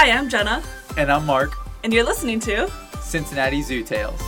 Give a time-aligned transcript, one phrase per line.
[0.00, 0.62] Hi, I'm Jenna,
[0.96, 2.70] And I'm Mark, and you're listening to.
[3.00, 4.22] Cincinnati Zoo Tales.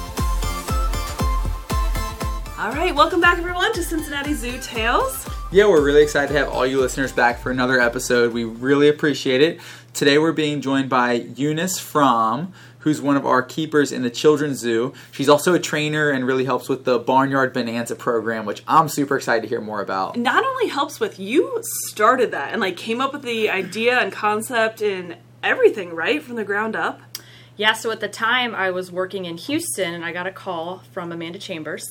[2.59, 5.29] All right, welcome back, everyone, to Cincinnati Zoo Tales.
[5.53, 8.33] Yeah, we're really excited to have all you listeners back for another episode.
[8.33, 9.61] We really appreciate it.
[9.95, 14.59] Today we're being joined by Eunice Fromm, who's one of our keepers in the Children's
[14.59, 14.93] Zoo.
[15.13, 19.17] She's also a trainer and really helps with the Barnyard Bonanza program, which I'm super
[19.17, 20.17] excited to hear more about.
[20.17, 24.11] Not only helps with you started that and like came up with the idea and
[24.11, 27.01] concept and everything right from the ground up.
[27.57, 30.79] Yeah, so at the time I was working in Houston and I got a call
[30.93, 31.87] from Amanda Chambers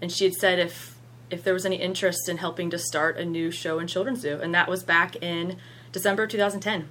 [0.00, 0.96] and she had said if
[1.30, 4.38] if there was any interest in helping to start a new show in Children's Zoo
[4.40, 5.58] and that was back in
[5.92, 6.88] December of 2010.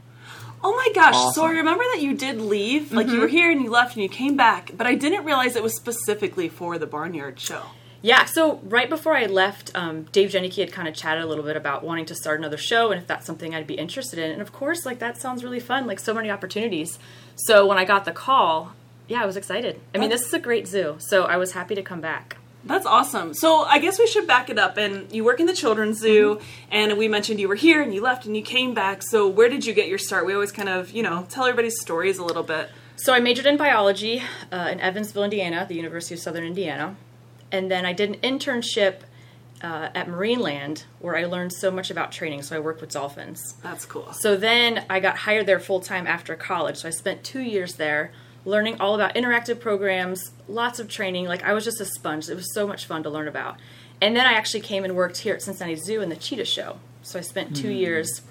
[0.64, 1.36] Oh my gosh!
[1.36, 3.22] So I remember that you did leave, like you mm-hmm.
[3.22, 5.76] were here and you left and you came back, but I didn't realize it was
[5.76, 7.62] specifically for the Barnyard Show.
[8.02, 11.44] Yeah, so right before I left, um, Dave Jenneke had kind of chatted a little
[11.44, 14.32] bit about wanting to start another show and if that's something I'd be interested in.
[14.32, 17.00] And of course, like that sounds really fun, like so many opportunities.
[17.36, 18.74] So when I got the call,
[19.08, 19.80] yeah, I was excited.
[19.96, 22.38] I mean, this is a great zoo, so I was happy to come back.
[22.66, 23.34] That's awesome.
[23.34, 24.78] So I guess we should back it up.
[24.78, 28.02] And you work in the children's zoo, and we mentioned you were here and you
[28.02, 29.02] left and you came back.
[29.02, 30.26] So where did you get your start?
[30.26, 32.70] We always kind of, you know, tell everybody's stories a little bit.
[32.98, 36.96] So I majored in biology uh, in Evansville, Indiana, at the University of Southern Indiana,
[37.52, 39.02] and then I did an internship
[39.62, 42.44] uh, at Marineland where I learned so much about training.
[42.44, 43.56] So I worked with dolphins.
[43.64, 44.14] That's cool.
[44.14, 46.78] So then I got hired there full time after college.
[46.78, 48.12] So I spent two years there
[48.46, 51.26] learning all about interactive programs, lots of training.
[51.26, 52.30] Like I was just a sponge.
[52.30, 53.58] It was so much fun to learn about.
[54.00, 56.78] And then I actually came and worked here at Cincinnati Zoo in the Cheetah Show.
[57.02, 58.22] So I spent two years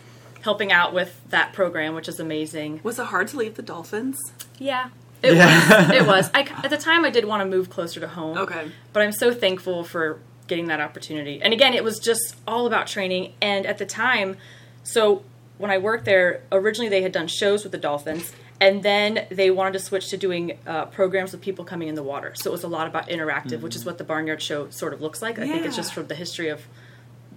[0.42, 2.80] helping out with that program, which is amazing.
[2.84, 4.16] Was it hard to leave the dolphins?
[4.58, 4.90] Yeah.
[5.26, 5.88] It Yeah.
[5.88, 5.90] was.
[5.96, 6.30] It was.
[6.34, 8.38] I, at the time, I did want to move closer to home.
[8.38, 8.70] Okay.
[8.92, 11.40] But I'm so thankful for getting that opportunity.
[11.42, 13.32] And again, it was just all about training.
[13.42, 14.36] And at the time,
[14.84, 15.24] so
[15.58, 18.32] when I worked there, originally they had done shows with the dolphins.
[18.58, 22.02] And then they wanted to switch to doing uh, programs with people coming in the
[22.02, 22.32] water.
[22.36, 25.02] So it was a lot about interactive, which is what the Barnyard Show sort of
[25.02, 25.38] looks like.
[25.38, 26.62] I think it's just from the history of,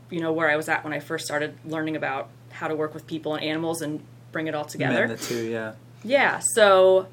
[0.10, 2.94] you know, where I was at when I first started learning about how to work
[2.94, 5.08] with people and animals and bring it all together.
[5.08, 5.74] Men, the two, yeah.
[6.06, 7.08] Yeah, so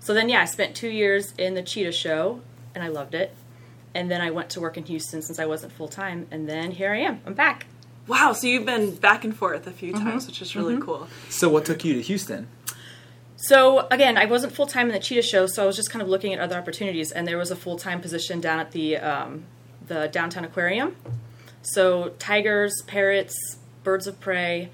[0.00, 2.40] so then yeah, I spent two years in the Cheetah Show,
[2.74, 3.34] and I loved it.
[3.94, 6.70] And then I went to work in Houston since I wasn't full time, and then
[6.72, 7.20] here I am.
[7.26, 7.66] I'm back.
[8.06, 8.32] Wow.
[8.32, 9.78] So you've been back and forth a Mm-hmm.
[9.78, 11.08] few times, which is really cool.
[11.28, 12.46] So, what took you to Houston?
[13.36, 16.02] So again, I wasn't full time in the Cheetah Show, so I was just kind
[16.02, 18.96] of looking at other opportunities, and there was a full time position down at the
[18.98, 19.44] um,
[19.86, 20.94] the downtown aquarium.
[21.62, 23.34] So tigers, parrots,
[23.82, 24.70] birds of prey.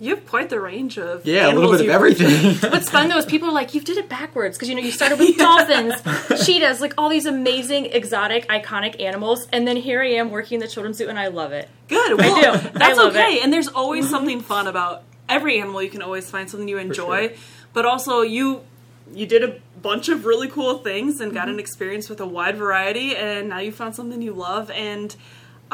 [0.00, 2.56] You have quite the range of Yeah, a little bit of everything.
[2.70, 4.90] What's fun though is people are like, you did it backwards because you know you
[4.90, 5.94] started with dolphins,
[6.44, 10.60] cheetahs, like all these amazing, exotic, iconic animals, and then here I am working in
[10.60, 11.68] the children's zoo, and I love it.
[11.88, 12.18] Good.
[12.18, 12.48] Well, do.
[12.48, 13.20] I That's love okay.
[13.20, 13.36] it.
[13.36, 13.44] Mm-hmm.
[13.44, 15.80] And there's always something fun about every animal.
[15.82, 17.36] You can always find something you enjoy, sure.
[17.72, 18.62] but also you
[19.12, 21.38] you did a bunch of really cool things and Mm-hmm.
[21.38, 24.70] got an experience with a wide variety, and now you found something you love.
[24.72, 25.14] And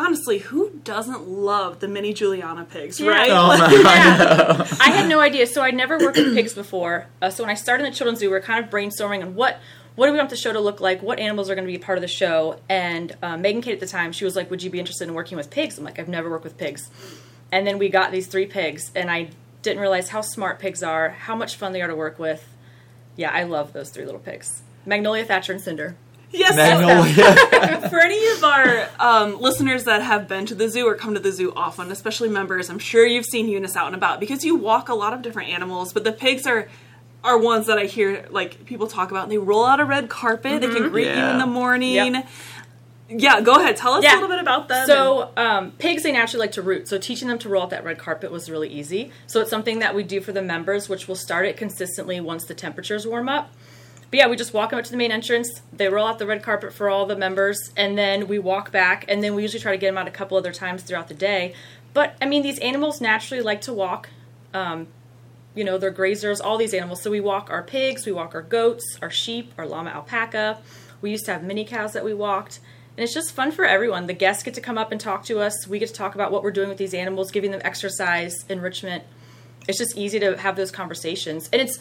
[0.05, 3.11] honestly, who doesn't love the mini Juliana pigs, Yeah.
[3.11, 3.31] right?
[3.31, 4.67] oh my Yeah.
[4.81, 5.47] I had no idea.
[5.47, 7.07] So I'd never worked with pigs before.
[7.21, 9.35] Uh, so when I started in the children's zoo, we were kind of brainstorming on
[9.35, 9.59] what
[9.97, 11.77] what do we want the show to look like, what animals are going to be
[11.77, 12.59] part of the show.
[12.71, 15.15] And uh, Megan Kate at the time, she was like, "Would you be interested in
[15.15, 16.89] working with pigs?" I'm like, "I've never worked with pigs."
[17.53, 19.31] And then we got these three pigs, and I
[19.63, 22.47] didn't realize how smart pigs are, how much fun they are to work with.
[23.17, 25.97] Yeah, I love those three little pigs: Magnolia, Thatcher, and Cinder.
[26.33, 26.57] Yes.
[26.57, 27.89] Magnolia.
[27.91, 31.21] For any of our um, listeners that have been to the zoo or come to
[31.21, 34.57] the zoo often, especially members, I'm sure you've seen Eunice out and about because you
[34.57, 35.93] walk a lot of different animals.
[35.93, 36.69] But the pigs are
[37.23, 39.25] are ones that I hear like people talk about.
[39.25, 40.61] And they roll out a red carpet.
[40.63, 42.15] They can greet you in the morning.
[42.15, 42.29] Yep.
[43.13, 43.77] Yeah, go ahead.
[43.77, 44.13] Tell us Yeah.
[44.13, 44.87] a little bit about them.
[44.87, 46.87] So um, pigs they naturally like to root.
[46.87, 49.11] So teaching them to roll out that red carpet was really easy.
[49.27, 52.45] So it's something that we do for the members, which we'll start it consistently once
[52.45, 53.53] the temperatures warm up.
[54.11, 55.63] But yeah, we just walk up to the main entrance.
[55.73, 59.05] They roll out the red carpet for all the members, and then we walk back.
[59.09, 61.15] And then we usually try to get them out a couple other times throughout the
[61.15, 61.55] day.
[61.95, 64.09] But I mean, these animals naturally like to walk.
[64.53, 64.89] Um,
[65.55, 67.03] you know, they're grazers, all these animals.
[67.03, 70.59] So we walk our pigs, we walk our goats, our sheep, our llama alpaca.
[71.01, 72.61] We used to have mini cows that we walked.
[72.97, 74.07] And it's just fun for everyone.
[74.07, 75.67] The guests get to come up and talk to us.
[75.67, 79.05] We get to talk about what we're doing with these animals, giving them exercise, enrichment.
[79.67, 81.49] It's just easy to have those conversations.
[81.53, 81.79] And it's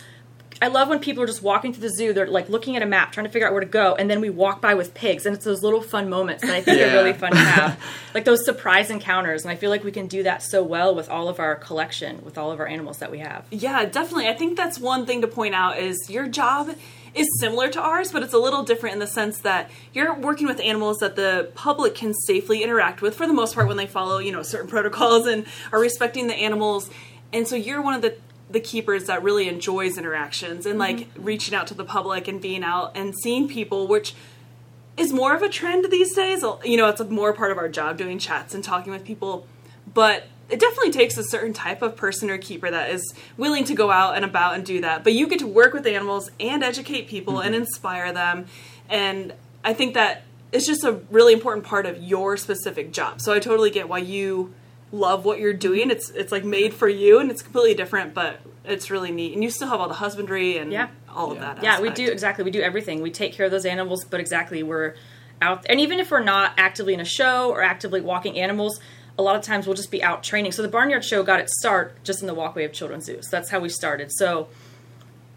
[0.61, 2.85] I love when people are just walking through the zoo, they're like looking at a
[2.85, 5.25] map, trying to figure out where to go, and then we walk by with pigs,
[5.25, 6.91] and it's those little fun moments that I think Yeah.
[6.91, 7.79] are really fun to have.
[8.13, 11.09] like those surprise encounters, and I feel like we can do that so well with
[11.09, 13.45] all of our collection, with all of our animals that we have.
[13.51, 14.27] Yeah, definitely.
[14.27, 16.75] I think that's one thing to point out is your job
[17.15, 20.45] is similar to ours, but it's a little different in the sense that you're working
[20.45, 23.87] with animals that the public can safely interact with for the most part when they
[23.87, 26.89] follow, you know, certain protocols and are respecting the animals.
[27.31, 28.15] And so you're one of the
[28.49, 31.23] the keepers that really enjoys interactions and like mm-hmm.
[31.23, 34.15] reaching out to the public and being out and seeing people, which
[34.97, 36.43] is more of a trend these days.
[36.63, 39.45] You know, it's a more part of our job doing chats and talking with people,
[39.93, 43.75] but it definitely takes a certain type of person or keeper that is willing to
[43.75, 45.03] go out and about and do that.
[45.03, 47.61] But you get to work with animals and educate people and mm-hmm.
[47.61, 48.47] inspire them.
[48.89, 53.21] And I think that it's just a really important part of your specific job.
[53.21, 54.53] So I totally get why you
[54.91, 55.91] love what you're doing.
[55.91, 59.33] It's it's like made for you and it's completely different, but it's really neat.
[59.33, 60.87] And you still have all the husbandry and Yeah.
[61.13, 61.53] all of Yeah.
[61.53, 61.63] that.
[61.63, 62.43] Yeah, we do exactly.
[62.43, 63.01] We do everything.
[63.01, 64.95] We take care of those animals, but exactly we're
[65.41, 65.65] out.
[65.69, 68.79] And even if we're not actively in a show or actively walking animals,
[69.17, 70.51] a lot of times we'll just be out training.
[70.53, 73.19] So the Barnyard Show got its start just in the walkway of Children's Zoo.
[73.21, 74.11] So that's how we started.
[74.13, 74.47] So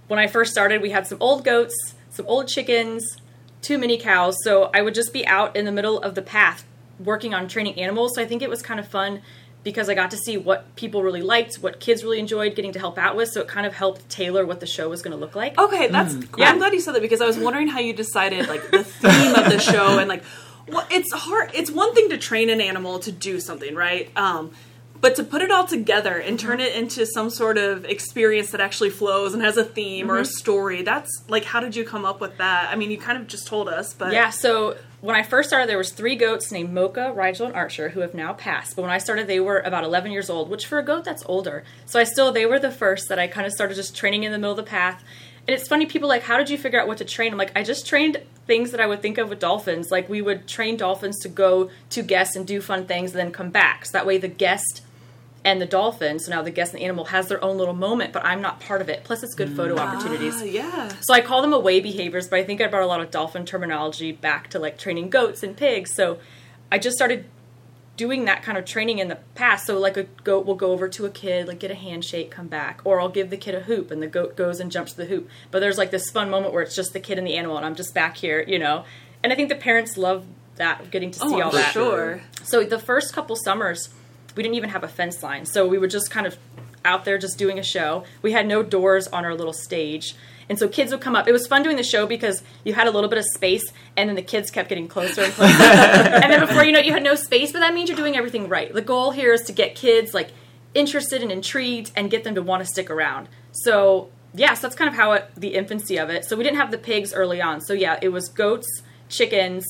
[0.09, 1.75] when I first started, we had some old goats,
[2.11, 3.17] some old chickens,
[3.61, 4.37] two mini cows.
[4.45, 6.65] So I would just be out in the middle of the path
[7.01, 8.13] working on training animals.
[8.15, 9.23] So I think it was kind of fun
[9.65, 12.79] because I got to see what people really liked, what kids really enjoyed getting to
[12.79, 13.29] help out with.
[13.29, 15.59] So it kind of helped tailor what the show was going to look like.
[15.59, 16.51] Okay, that's Yeah.
[16.51, 19.35] I'm glad you said that because I was wondering how you decided like the theme
[19.35, 20.25] of the show and like
[20.69, 21.51] well, it's hard.
[21.55, 24.11] It's one thing to train an animal to do something, right?
[24.17, 24.53] Um,
[25.01, 28.61] but to put it all together and turn it into some sort of experience that
[28.61, 32.05] actually flows and has a theme or a story, that's like how did you come
[32.05, 32.71] up with that?
[32.71, 35.69] I mean, you kind of just told us, but Yeah, so when I first started,
[35.69, 38.77] there was three goats named Mocha, Rigel, and Archer who have now passed.
[38.77, 41.25] But when I started, they were about 11 years old, which for a goat, that's
[41.27, 41.65] older.
[41.87, 44.31] So I still, they were the first that I kind of started just training in
[44.31, 45.03] the middle of the path.
[45.49, 47.33] And it's funny, people like, how did you figure out what to train?
[47.33, 49.91] I'm like, I just trained things that I would think of with dolphins.
[49.91, 53.33] Like we would train dolphins to go to guests and do fun things and then
[53.33, 53.87] come back.
[53.87, 54.83] So that way the guest
[55.45, 58.13] and the dolphin, so now the guest and the animal has their own little moment,
[58.13, 59.03] but I'm not part of it.
[59.05, 60.37] Plus it's good photo opportunities.
[60.41, 60.93] Ah, yeah.
[61.01, 63.45] So I call them away behaviors, but I think I brought a lot of dolphin
[63.45, 65.95] terminology back to like training goats and pigs.
[65.95, 66.19] So
[66.71, 67.25] I just started
[67.97, 69.67] doing that kind of training in the past.
[69.67, 72.47] So like a goat will go over to a kid, like get a handshake, come
[72.47, 75.07] back, or I'll give the kid a hoop and the goat goes and jumps the
[75.07, 75.29] hoop.
[75.51, 77.67] But there's like this fun moment where it's just the kid and the animal and
[77.67, 78.85] I'm just back here, you know.
[79.25, 80.25] And I think the parents love
[80.57, 81.73] that getting to see Oh, all for that.
[81.73, 82.23] sure.
[82.45, 83.89] So the first couple summers,
[84.35, 85.47] we didn't even have a fence line.
[85.47, 86.37] So we were just kind of
[86.85, 88.05] out there just doing a show.
[88.23, 90.15] We had no doors on our little stage.
[90.49, 91.29] And so kids would come up.
[91.29, 93.65] It was fun doing the show because you had a little bit of space
[93.97, 95.63] and then the kids kept getting closer and closer.
[95.63, 98.17] and then before you know it, you had no space, but that means you're doing
[98.17, 98.73] everything right.
[98.73, 100.31] The goal here is to get kids like
[100.75, 103.29] interested and intrigued and get them to want to stick around.
[103.53, 106.25] So, yeah, so that's kind of how it, the infancy of it.
[106.25, 107.61] So we didn't have the pigs early on.
[107.61, 109.65] So yeah, it was goats, chickens,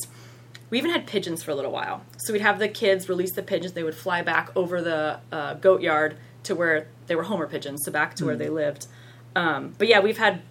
[0.73, 2.01] we even had pigeons for a little while.
[2.17, 3.73] So we'd have the kids release the pigeons.
[3.73, 7.83] They would fly back over the uh, goat yard to where they were homer pigeons,
[7.85, 8.87] so back to where they lived.
[9.35, 10.41] Um, but yeah, we've had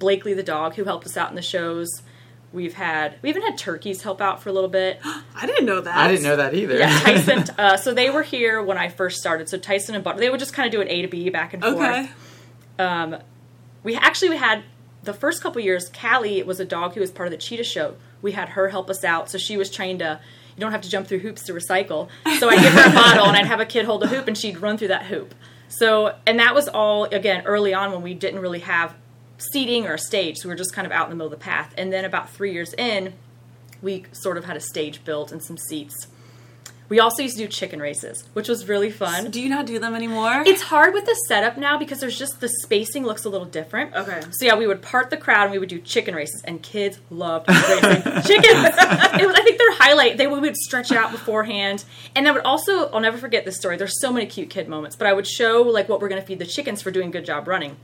[0.00, 2.02] Blakely the dog who helped us out in the shows.
[2.52, 4.98] We've had we even had turkeys help out for a little bit.
[5.04, 5.96] I didn't know that.
[5.96, 6.76] I didn't know that either.
[6.76, 7.44] Yeah, Tyson.
[7.58, 9.48] uh, so they were here when I first started.
[9.48, 11.54] So Tyson and Butter, they would just kind of do an A to B back
[11.54, 12.08] and forth Okay.
[13.84, 14.64] we actually we had
[15.04, 17.94] the first couple years callie was a dog who was part of the cheetah show
[18.22, 19.30] we had her help us out.
[19.30, 20.20] So she was trained to
[20.56, 22.08] you don't have to jump through hoops to recycle.
[22.38, 24.36] So i'd give her a bottle and i'd have a kid hold a hoop and
[24.36, 25.34] she'd run through that hoop.
[25.68, 28.94] So and that was all again early on when we didn't really have
[29.38, 30.38] seating or a stage.
[30.38, 31.72] So we were just kind of out in the middle of the path.
[31.78, 33.14] And then about three years in
[33.80, 36.08] we sort of had a stage built and some seats
[36.88, 39.78] we also used to do chicken races which was really fun Do you not do
[39.78, 40.42] them anymore?
[40.46, 43.94] it's hard with the setup now because there's just the spacing looks a little different.
[43.94, 44.20] Okay.
[44.30, 46.98] So yeah, we would part the crowd and we would do chicken races, and kids
[47.10, 48.64] loved racing chickens.
[48.64, 50.16] It was, I think their highlight.
[50.16, 53.44] They would, we would stretch it out beforehand, and I would also I'll never forget
[53.44, 53.76] this story.
[53.76, 56.26] There's so many cute kid moments, but I would show like what we're going to
[56.26, 57.76] feed the chickens for doing a good job running.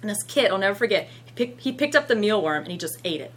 [0.00, 2.78] And this kid, I'll never forget, he, pick, he picked up the mealworm and he
[2.78, 3.32] just ate it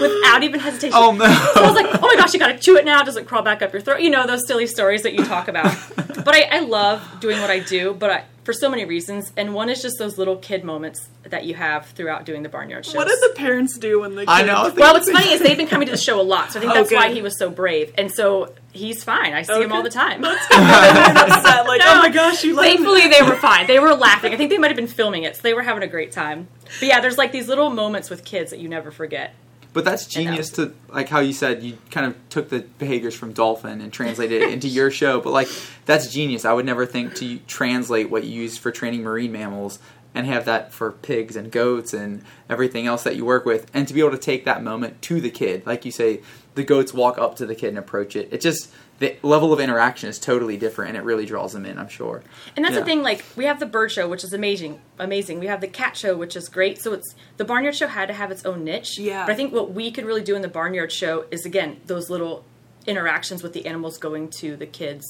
[0.00, 0.96] without even hesitation.
[0.98, 1.26] Oh no!
[1.26, 3.00] So I was like, oh my gosh, you gotta chew it now.
[3.00, 4.00] It doesn't crawl back up your throat.
[4.00, 5.74] You know, those silly stories that you talk about.
[6.24, 9.32] but I, I love doing what I do, but I, for so many reasons.
[9.36, 12.84] And one is just those little kid moments that you have throughout doing the barnyard
[12.84, 12.94] shows.
[12.94, 14.30] what did the parents do when the kids...
[14.30, 14.72] I know.
[14.76, 16.74] well, what's funny is they've been coming to the show a lot, so I think
[16.74, 17.92] that's why he was so brave.
[17.96, 19.32] And so he's fine.
[19.32, 20.24] I see him all the time.
[20.24, 21.86] upset, like, No.
[21.86, 23.66] oh my gosh, you let me- Thankfully, they were fine.
[23.66, 24.32] They were laughing.
[24.32, 26.48] I think they might have been filming it, so they were having a great time.
[26.80, 29.34] But yeah, there's like these little moments with kids that you never forget.
[29.72, 33.32] But that's genius to like how you said you kind of took the behaviors from
[33.32, 35.20] dolphin and translated it into your show.
[35.20, 35.48] But like
[35.86, 36.44] that's genius.
[36.44, 39.78] I would never think to translate what you use for training marine mammals
[40.14, 43.88] and have that for pigs and goats and everything else that you work with, and
[43.88, 46.20] to be able to take that moment to the kid, like you say,
[46.54, 48.28] the goats walk up to the kid and approach it.
[48.30, 51.78] It just the level of interaction is totally different, and it really draws them in.
[51.78, 52.22] I'm sure.
[52.56, 52.80] And that's Yeah.
[52.80, 53.02] the thing.
[53.02, 55.40] Like we have the bird show, which is amazing, amazing.
[55.40, 56.80] We have the cat show, which is great.
[56.80, 58.98] So it's the barnyard show had to have its own niche.
[58.98, 59.26] Yeah.
[59.26, 62.08] But I think what we could really do in the barnyard show is again those
[62.10, 62.44] little
[62.86, 65.04] interactions with the animals going to the kids.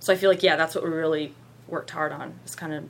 [0.00, 1.34] So I feel like yeah, that's what we really
[1.66, 2.34] worked hard on.
[2.46, 2.84] Is kind of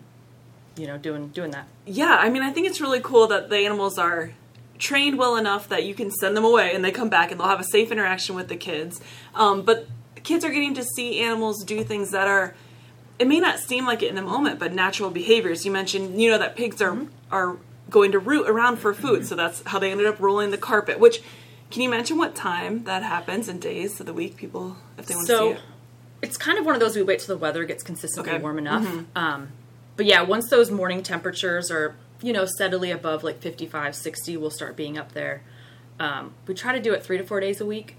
[0.77, 1.67] you know, doing doing that.
[1.87, 4.31] Yeah, I mean, I think it's really cool that the animals are
[4.79, 7.49] trained well enough that you can send them away and they come back and they'll
[7.49, 9.01] have a safe interaction with the kids.
[9.35, 9.89] Um, but
[10.23, 12.55] kids are getting to see animals do things that are.
[13.19, 15.65] It may not seem like it in the moment, but natural behaviors.
[15.65, 16.97] You mentioned, you know, that pigs are
[17.33, 17.57] are
[17.91, 21.01] going to root around for food, so that's how they ended up rolling the carpet.
[21.01, 21.23] Which,
[21.71, 24.37] can you mention what time that happens in days of the week?
[24.37, 25.61] People, if they want to see So it.
[26.23, 28.37] it's kind of one of those we wait till the weather gets consistently Okay.
[28.37, 28.43] Mm-hmm.
[28.45, 29.05] warm enough.
[29.17, 29.49] Um,
[29.97, 34.51] but yeah, once those morning temperatures are, you know, steadily above like 55, 60, we'll
[34.51, 35.43] start being up there.
[35.99, 37.97] Um, we try to do it three to four days a week.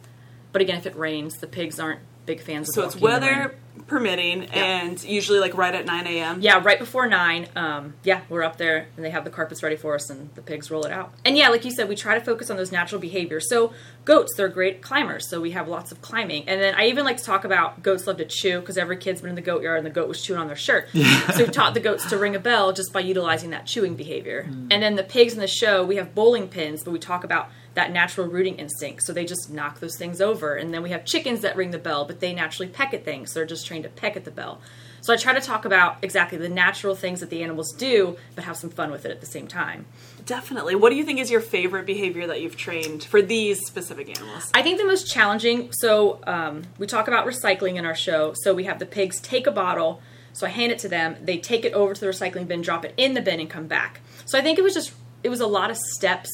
[0.51, 3.21] But again, if it rains, the pigs aren't big fans of So it's walking in
[3.21, 3.37] the rain.
[3.39, 3.55] weather
[3.87, 6.41] permitting, and usually like right at nine a.m.
[6.41, 7.47] Yeah, right before nine.
[7.55, 10.41] Um, yeah, we're up there and they have the carpets ready for us and the
[10.43, 11.11] pigs roll it out.
[11.25, 13.49] And yeah, like you said, we try to focus on those natural behaviors.
[13.49, 13.73] So
[14.05, 16.47] goats, they're great climbers, so we have lots of climbing.
[16.47, 19.21] And then I even like to talk about goats love to chew because every kid's
[19.21, 20.87] been in the goat yard and the goat was chewing on their shirt.
[21.33, 24.45] So we taught the goats to ring a bell just by utilizing that chewing behavior.
[24.49, 27.49] And then the pigs in the show, we have bowling pins, but we talk about
[27.79, 29.03] that natural rooting instinct.
[29.03, 30.55] So they just knock those things over.
[30.55, 33.31] And then we have chickens that ring the bell, but they naturally peck at things.
[33.31, 34.59] So they're just trained to peck at the bell.
[34.99, 38.43] So I try to talk about exactly the natural things that the animals do, but
[38.43, 39.85] have some fun with it at the same time.
[40.25, 40.75] Definitely.
[40.75, 44.51] What do you think is your favorite behavior that you've trained for these specific animals?
[44.53, 45.71] I think the most challenging.
[45.71, 48.33] So um, we talk about recycling in our show.
[48.43, 50.01] So we have the pigs take a bottle.
[50.33, 51.15] So I hand it to them.
[51.23, 53.67] They take it over to the recycling bin, drop it in the bin, and come
[53.67, 54.01] back.
[54.25, 54.91] So I think it was just
[55.23, 56.29] it was a lot of steps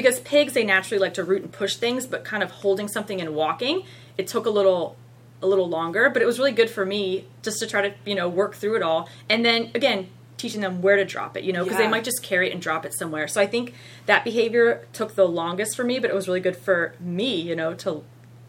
[0.00, 3.20] because pigs they naturally like to root and push things, but kind of holding something
[3.20, 3.82] and walking,
[4.16, 4.96] it took a little
[5.42, 6.08] a little longer.
[6.08, 8.76] But it was really good for me just to try to you know work through
[8.76, 11.42] it all, and then again teaching them where to drop it.
[11.42, 11.86] You know because Yeah.
[11.86, 13.26] they might just carry it and drop it somewhere.
[13.26, 13.74] So I think
[14.06, 17.56] that behavior took the longest for me, but it was really good for me, you
[17.56, 18.04] know, to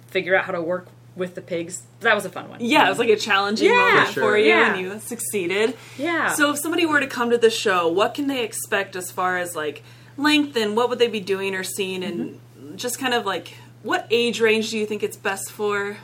[0.07, 1.81] figure out how to work with the pigs.
[2.01, 2.59] That was a fun one.
[2.61, 4.73] Yeah, it was like a challenging Yeah, moment for for you, Yeah.
[4.73, 5.75] and you succeeded.
[5.97, 6.31] Yeah.
[6.33, 9.37] So, if somebody were to come to the show, what can they expect as far
[9.37, 9.81] as like
[10.19, 12.19] length and what would they be doing or seeing, and
[12.59, 12.75] Mm-hmm.
[12.75, 15.97] just kind of like what age range do you think it's best for?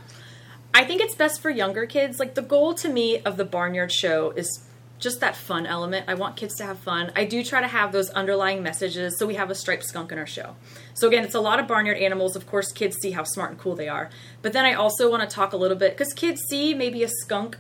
[0.74, 2.20] I think it's best for younger kids.
[2.20, 4.62] Like the goal to me of the Barnyard Show is
[4.98, 6.06] just that fun element.
[6.08, 7.12] I want kids to have fun.
[7.16, 9.20] I do try to have those underlying messages.
[9.20, 10.56] So we have a striped skunk in our show.
[10.94, 12.38] So again, it's a lot of barnyard animals.
[12.38, 14.10] Of course, kids see how smart and cool they are.
[14.42, 17.10] But then I also want to talk a little bit because kids see maybe a
[17.10, 17.58] skunk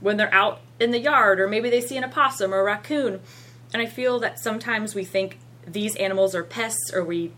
[0.00, 3.20] when they're out in the yard, or maybe they see an opossum or a raccoon.
[3.72, 7.32] And I feel that sometimes we think these animals are pests, or we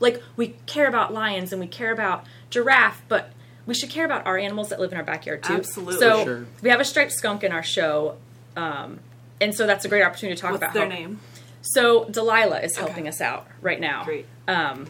[0.00, 3.32] like we care about lions and we care about giraffe, but
[3.66, 5.54] we should care about our animals that live in our backyard too.
[5.54, 5.96] Absolutely.
[5.98, 6.46] So sure.
[6.62, 8.16] we have a striped skunk in our show,
[8.56, 9.00] um,
[9.40, 11.20] and so that's a great opportunity to talk What's about their how- name?
[11.62, 13.08] So Delilah is helping Okay.
[13.08, 14.04] us out right now.
[14.04, 14.26] Great.
[14.46, 14.86] Um,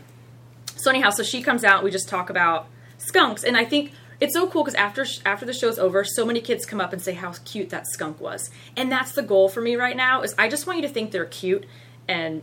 [0.74, 1.84] so anyhow, so she comes out.
[1.84, 2.66] We just talk about
[2.98, 6.40] skunks, and I think it's so cool because after after the show's over, so many
[6.40, 9.60] kids come up and say how cute that skunk was, and that's the goal for
[9.60, 10.22] me right now.
[10.22, 11.64] Is I just want you to think they're cute
[12.08, 12.42] and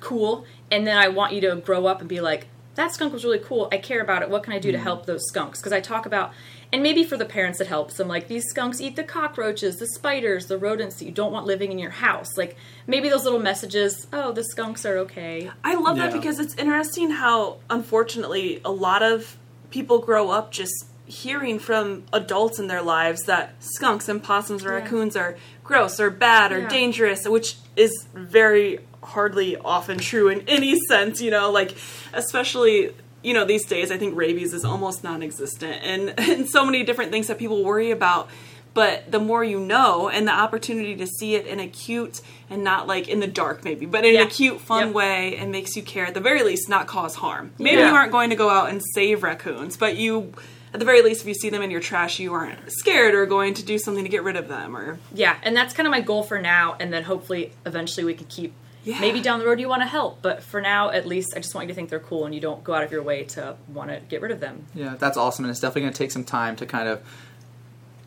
[0.00, 3.24] cool, and then I want you to grow up and be like, that skunk was
[3.24, 3.68] really cool.
[3.72, 4.30] I care about it.
[4.30, 4.82] What can I do to mm.
[4.82, 5.58] help those skunks?
[5.58, 6.32] Because I talk about,
[6.72, 8.06] and maybe for the parents it helps them.
[8.06, 11.72] Like these skunks eat the cockroaches, the spiders, the rodents that you don't want living
[11.72, 12.36] in your house.
[12.36, 12.56] Like
[12.86, 14.06] maybe those little messages.
[14.12, 15.50] Oh, the skunks are okay.
[15.64, 19.36] I love that because it's interesting how, unfortunately, a lot of
[19.70, 24.68] people grow up just hearing from adults in their lives that skunks and possums or
[24.68, 24.84] Yeah.
[24.84, 26.68] raccoons are gross or bad or Yeah.
[26.68, 31.74] dangerous, which is very hardly often true in any sense, you know, like,
[32.12, 32.94] especially.
[33.20, 36.84] You know, these days, I think rabies is almost non existent, and, and so many
[36.84, 38.28] different things that people worry about.
[38.74, 42.62] But the more you know, and the opportunity to see it in a cute and
[42.62, 44.22] not like in the dark, maybe, but in Yeah.
[44.22, 44.94] a cute, fun Yep.
[44.94, 47.88] way and makes you care at the very least not cause harm maybe Yeah.
[47.88, 50.32] you aren't going to go out and save raccoons but you
[50.72, 53.26] at the very least if you see them in your trash you aren't scared or
[53.26, 55.90] going to do something to get rid of them or Yeah, and that's kind of
[55.90, 58.52] my goal for now, and then hopefully eventually we can keep.
[58.88, 59.00] Yeah.
[59.00, 61.54] Maybe down the road you want to help, but for now, at least, I just
[61.54, 63.56] want you to think they're cool and you don't go out of your way to
[63.72, 64.64] want to get rid of them.
[64.74, 67.02] Yeah, that's awesome, and it's definitely going to take some time to kind of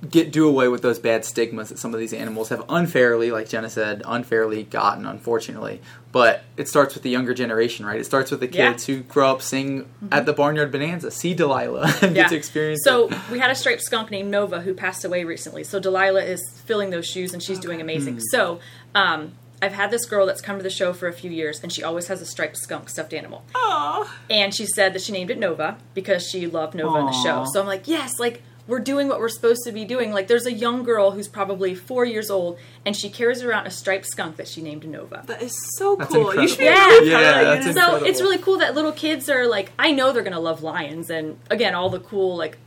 [0.10, 3.48] get do away with those bad stigmas that some of these animals have unfairly, like
[3.48, 5.80] Jenna said, unfairly gotten, unfortunately.
[6.12, 8.00] But it starts with the younger generation, right?
[8.00, 8.72] It starts with the Yeah.
[8.72, 12.82] kids who grow up seeing at the Barnyard Bonanza, see Delilah, and get to experience
[12.84, 13.18] So it.
[13.32, 15.64] we had a striped skunk named Nova who passed away recently.
[15.64, 18.20] So Delilah is filling those shoes and she's doing amazing.
[18.32, 18.60] So
[18.96, 21.72] um, I've had this girl that's come to the show for a few years and
[21.72, 23.46] she always has a striped skunk stuffed animal.
[23.56, 27.12] oh And she said that she named it Nova because she loved Nova in the
[27.24, 27.46] show.
[27.52, 30.14] So I'm like, yes, like we're doing what we're supposed to be doing.
[30.14, 33.72] Like there's a young girl who's probably four years old and she carries around a
[33.72, 35.24] striped skunk that she named Nova.
[35.28, 36.96] that is so That's cool you should be incredible.
[37.00, 37.18] really Yeah.
[37.20, 37.64] proud of Yeah, that's.
[37.66, 38.08] So incredible.
[38.08, 41.38] it's really cool that little kids are like, I know they're gonna love lions and
[41.50, 42.58] again all the cool like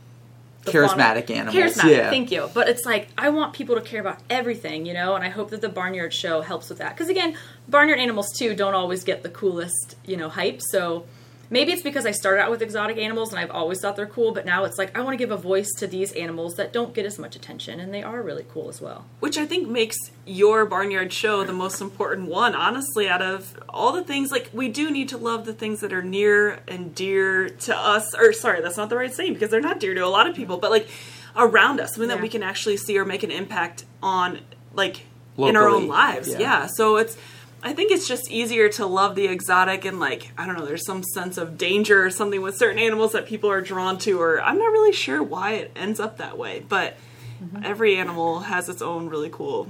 [0.71, 2.09] Charismatic animals, Charismatic, yeah.
[2.09, 2.49] thank you.
[2.53, 5.49] But it's like I want people to care about everything, you know, and I hope
[5.51, 6.95] that the barnyard show helps with that.
[6.95, 10.61] Because again, barnyard animals too don't always get the coolest, you know, hype.
[10.61, 11.05] So
[11.49, 14.31] maybe it's because I started out with exotic animals and I've always thought they're cool,
[14.33, 16.93] but now it's like I want to give a voice to these animals that don't
[16.93, 19.05] get as much attention, and they are really cool as well.
[19.19, 22.55] which I think makes your barnyard show the most important one.
[22.55, 25.93] Honestly, out of all the things, like we do need to love the things that
[25.93, 28.15] are near and dear to us.
[28.15, 30.35] Or sorry, that's not the right saying because they're not dear to a lot of
[30.35, 30.87] people, but like
[31.35, 34.39] around us, something that we can actually see or make an impact on,
[34.73, 35.01] like
[35.37, 36.29] in our own lives.
[36.29, 36.39] yeah.
[36.39, 36.67] Yeah.
[36.67, 37.17] So it's.
[37.65, 40.65] I think it's just easier to love the exotic and like I don't know.
[40.65, 44.21] There's some sense of danger or something with certain animals that people are drawn to,
[44.21, 46.95] or I'm not really sure why it ends up that way, but
[47.43, 47.65] mm-hmm.
[47.65, 49.67] every animal has its own really cool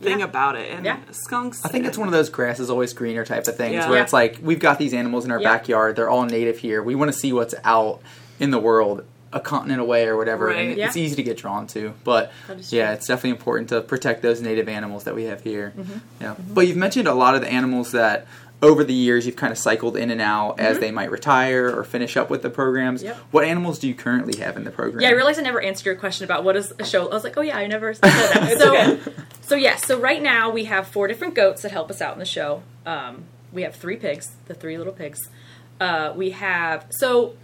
[0.00, 0.24] thing Yeah.
[0.24, 0.98] about it and Yeah.
[1.12, 3.88] skunks I think it's one of those grass is always greener type of things Yeah.
[3.88, 4.04] where Yeah.
[4.04, 5.52] it's like we've got these animals in our Yeah.
[5.52, 5.96] backyard.
[5.96, 6.82] They're all native here.
[6.82, 8.00] We want to see what's out
[8.40, 9.04] in the world
[9.34, 10.46] a continent away or whatever.
[10.46, 10.68] Right.
[10.70, 10.86] And Yeah.
[10.86, 11.92] it's easy to get drawn to.
[12.04, 12.32] But
[12.70, 15.72] yeah, it's definitely important to protect those native animals that we have here.
[15.76, 15.98] Mm-hmm.
[16.20, 16.34] Yeah.
[16.38, 18.26] But you've mentioned a lot of the animals that
[18.62, 21.84] over the years you've kind of cycled in and out as they might retire or
[21.84, 23.00] finish up with the programs.
[23.00, 23.08] Mm-hmm.
[23.08, 23.16] Yep.
[23.32, 25.02] What animals do you currently have in the program?
[25.02, 27.08] Yeah, I realized I never answered your question about what is a show.
[27.10, 28.58] I was like, oh yeah, I never said that.
[29.04, 29.12] so,
[29.42, 32.20] so yeah, so right now we have four different goats that help us out in
[32.20, 32.62] the show.
[32.86, 35.18] Um, we have three pigs, the three little pigs.
[35.80, 37.34] Uh, we have so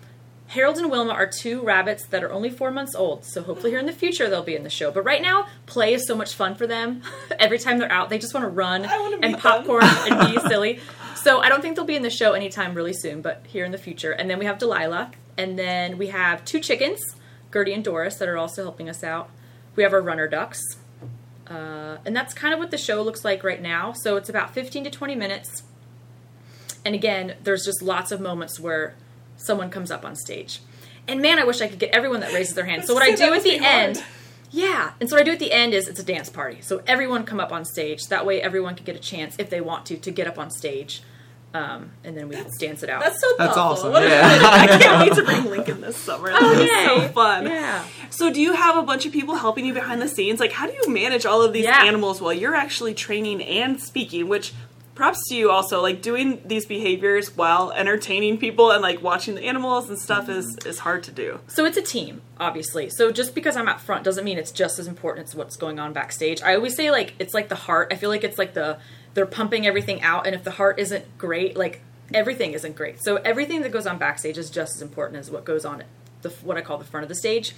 [0.50, 3.24] Harold and Wilma are two rabbits that are only four months old.
[3.24, 4.90] So hopefully here in the future they'll be in the show.
[4.90, 7.02] But right now, play is so much fun for them.
[7.38, 10.80] Every time they're out, they just want to run and popcorn and be silly.
[11.14, 13.70] So I don't think they'll be in the show anytime really soon, but here in
[13.70, 14.10] the future.
[14.10, 16.98] And then we have Delilah, and then we have two chickens,
[17.52, 19.30] Gertie and Doris, that are also helping us out.
[19.76, 20.60] We have our runner ducks.
[21.46, 23.92] Uh, and that's kind of what the show looks like right now.
[23.92, 25.62] So it's about 15 to 20 minutes.
[26.84, 28.96] And again, there's just lots of moments where
[29.44, 30.60] someone comes up on stage.
[31.08, 32.84] And man, I wish I could get everyone that raises their hand.
[32.84, 33.72] So what I do at the be hard.
[33.96, 34.04] end,
[34.50, 34.92] yeah.
[35.00, 36.60] And so what I do at the end is it's a dance party.
[36.60, 38.06] So everyone come up on stage.
[38.08, 40.50] That way everyone can get a chance if they want to to get up on
[40.50, 41.02] stage.
[41.52, 43.02] Um, and then we dance it out.
[43.02, 44.20] That's so That's awesome, What yeah.
[44.40, 46.30] I can't wait to bring Lincoln this summer.
[46.32, 46.84] Oh, This is yay.
[46.86, 47.46] so fun.
[47.46, 47.84] Yeah.
[48.10, 50.38] So do you have a bunch of people helping you behind the scenes?
[50.38, 51.82] Like how do you manage all of these Yeah.
[51.84, 54.52] animals while you're actually training and speaking, which
[55.00, 59.40] props to you also like doing these behaviors while entertaining people and like watching the
[59.40, 61.40] animals and stuff is is hard to do.
[61.46, 62.90] So it's a team, obviously.
[62.90, 65.78] So just because I'm out front doesn't mean it's just as important as what's going
[65.78, 66.42] on backstage.
[66.42, 67.88] I always say like it's like the heart.
[67.90, 68.78] I feel like it's like the
[69.14, 71.80] they're pumping everything out, and if the heart isn't great, like
[72.12, 73.02] everything isn't great.
[73.02, 75.86] So everything that goes on backstage is just as important as what goes on at
[76.20, 77.54] the what I call the front of the stage.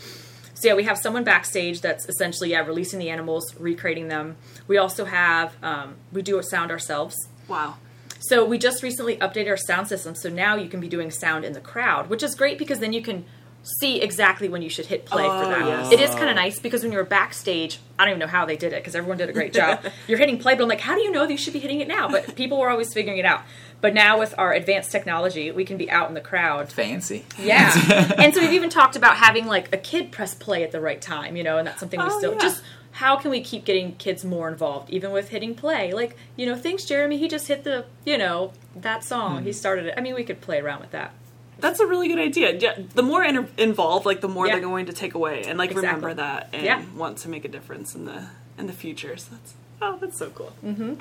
[0.55, 4.37] So yeah, we have someone backstage that's essentially yeah releasing the animals, recreating them.
[4.69, 7.17] We also have um, we do a sound ourselves.
[7.49, 7.77] Wow.
[8.21, 11.45] So we just recently updated our sound system, so now you can be doing sound
[11.45, 13.25] in the crowd, which is great because then you can
[13.65, 15.65] see exactly when you should hit play Oh, for that.
[15.67, 15.93] yes.
[15.93, 18.57] It is kind of nice because when you're backstage, I don't even know how they
[18.57, 19.85] did it because everyone did a great job.
[20.09, 21.81] you're hitting play, but I'm like, how do you know that you should be hitting
[21.81, 22.09] it now?
[22.09, 23.43] But people were always figuring it out.
[23.81, 26.73] But now with our advanced technology, we can be out in the crowd.
[26.73, 27.25] Fancy.
[27.39, 27.73] Yeah.
[28.19, 31.01] and so we've even talked about having like a kid press play at the right
[31.01, 32.39] time, you know, and that's something we Oh, still yeah.
[32.41, 35.93] just how can we keep getting kids more involved even with hitting play?
[35.93, 39.39] Like, you know, thanks Jeremy, he just hit the, you know, that song.
[39.39, 39.45] Hmm.
[39.45, 39.95] He started it.
[39.97, 41.13] I mean, we could play around with that.
[41.59, 42.57] That's a really good idea.
[42.59, 44.55] Yeah, the more inter- involved, like the more Yeah.
[44.55, 45.87] they're going to take away and like Exactly.
[45.89, 46.83] remember that and Yeah.
[46.97, 48.27] want to make a difference in the
[48.59, 49.17] in the future.
[49.17, 50.53] So that's oh, that's so cool.
[50.65, 50.95] Mm-hmm.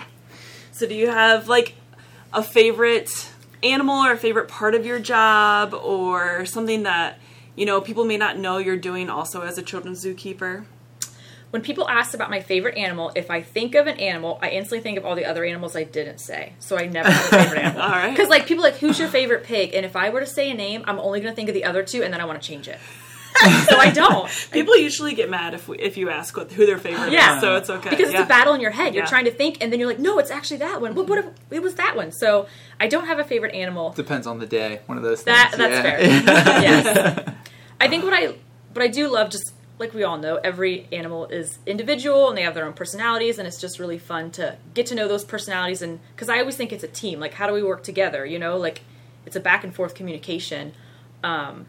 [0.71, 1.75] So do you have like
[2.33, 3.29] a favorite
[3.63, 7.19] animal or a favorite part of your job or something that
[7.55, 10.65] you know people may not know you're doing also as a children's zookeeper?
[11.51, 14.81] When people ask about my favorite animal, if I think of an animal, I instantly
[14.81, 16.53] think of all the other animals I didn't say.
[16.59, 17.81] So I never have a favorite animal.
[17.83, 18.11] All right.
[18.11, 19.73] Because like people are like, who's your favorite pig?
[19.73, 21.65] And if I were to say a name, I'm only going to think of the
[21.65, 22.79] other two, and then I want to change it.
[23.69, 24.29] so I don't.
[24.51, 27.35] People usually get mad if we, if you ask what, who their favorite Yeah.
[27.35, 27.89] is, so it's okay.
[27.89, 28.19] because yeah.
[28.21, 28.93] it's a battle in your head.
[28.93, 29.09] You're Yeah.
[29.09, 30.93] trying to think, and then you're like, no, it's actually that one.
[30.93, 32.11] But what if it was that one?
[32.11, 32.47] So
[32.79, 33.91] I don't have a favorite animal.
[33.91, 34.81] Depends on the day.
[34.85, 35.57] One of those That things.
[35.57, 35.81] that's yeah.
[35.81, 36.01] fair.
[36.61, 37.35] yes,
[37.79, 38.35] I think what I
[38.73, 42.43] what I do love, just like we all know, every animal is individual and they
[42.43, 45.81] have their own personalities, and it's just really fun to get to know those personalities.
[45.81, 48.25] And because I always think it's a team, like how do we work together?
[48.25, 48.81] You know, like
[49.25, 50.73] it's a back and forth communication.
[51.23, 51.65] Um,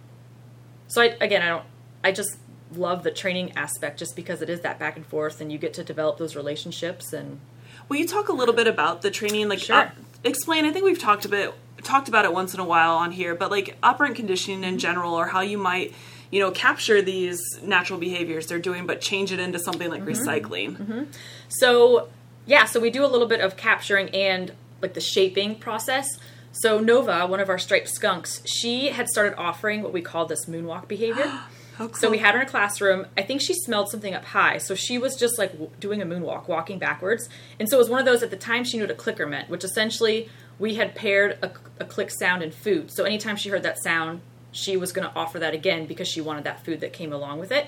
[0.87, 1.65] so I, again, I don't.
[2.05, 2.37] I just
[2.75, 5.75] love the training aspect, just because it is that back and forth, and you get
[5.75, 7.41] to develop those relationships and.
[7.89, 9.49] Will you talk a little bit about the training?
[9.49, 9.77] Like, Sure.
[9.77, 9.91] uh,
[10.25, 10.65] explain.
[10.65, 13.35] I think we've talked a bit talked about it once in a while on here,
[13.35, 15.93] but like operant conditioning in general, or how you might,
[16.33, 20.29] you know, capture these natural behaviors they're doing, but change it into something like mm-hmm.
[20.29, 20.77] recycling.
[20.77, 21.03] Mm-hmm.
[21.49, 22.09] So
[22.47, 26.09] yeah, so we do a little bit of capturing and like the shaping process.
[26.53, 30.47] So Nova, one of our striped skunks, she had started offering what we call this
[30.47, 31.31] moonwalk behavior.
[31.81, 33.07] Oh, So we had her in a classroom.
[33.17, 34.59] I think she smelled something up high.
[34.59, 37.31] So she was just like w- doing a moonwalk, walking backwards.
[37.59, 39.27] And so it was one of those at the time she knew what a clicker
[39.27, 42.91] meant, which essentially we had paired a, a click sound and food.
[42.93, 44.21] So anytime she heard that sound,
[44.53, 47.41] she was going to offer that again because she wanted that food that came along
[47.41, 47.67] with it.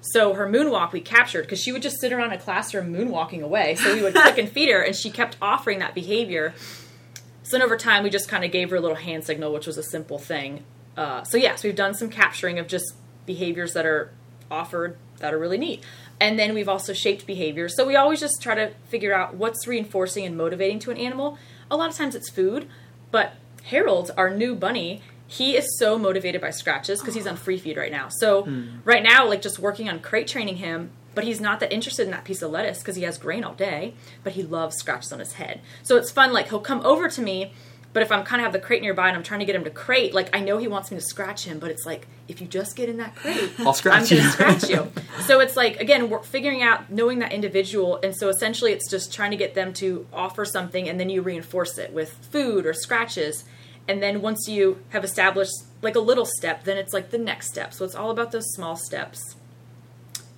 [0.00, 3.76] So her moonwalk we captured because she would just sit around a classroom moonwalking away.
[3.76, 6.54] So we would click and feed her, and she kept offering that behavior.
[7.44, 9.66] So then over time, we just kind of gave her a little hand signal, which
[9.66, 10.64] was a simple thing.
[10.96, 12.94] Uh, so yes, we've done some capturing of just
[13.26, 14.10] behaviors that are
[14.50, 15.84] offered that are really neat.
[16.20, 17.76] And then we've also shaped behaviors.
[17.76, 21.38] So we always just try to figure out what's reinforcing and motivating to an animal.
[21.70, 22.68] A lot of times it's food,
[23.10, 27.58] but Harold, our new bunny, he is so motivated by scratches because he's on free
[27.58, 28.08] feed right now.
[28.08, 28.78] So hmm.
[28.84, 32.10] right now, like just working on crate training him, but he's not that interested in
[32.10, 35.18] that piece of lettuce because he has grain all day, but he loves scratches on
[35.18, 35.60] his head.
[35.82, 36.32] So it's fun.
[36.32, 37.52] Like he'll come over to me,
[37.92, 39.64] but if I'm kind of have the crate nearby and I'm trying to get him
[39.64, 42.40] to crate, like I know he wants me to scratch him, but it's like if
[42.40, 44.22] you just get in that crate, I'll scratch I'm you.
[44.22, 44.90] to scratch you.
[45.26, 49.12] So it's like again, we're figuring out knowing that individual, and so essentially it's just
[49.12, 52.72] trying to get them to offer something, and then you reinforce it with food or
[52.72, 53.44] scratches,
[53.88, 57.48] and then once you have established like a little step, then it's like the next
[57.48, 57.74] step.
[57.74, 59.36] So it's all about those small steps.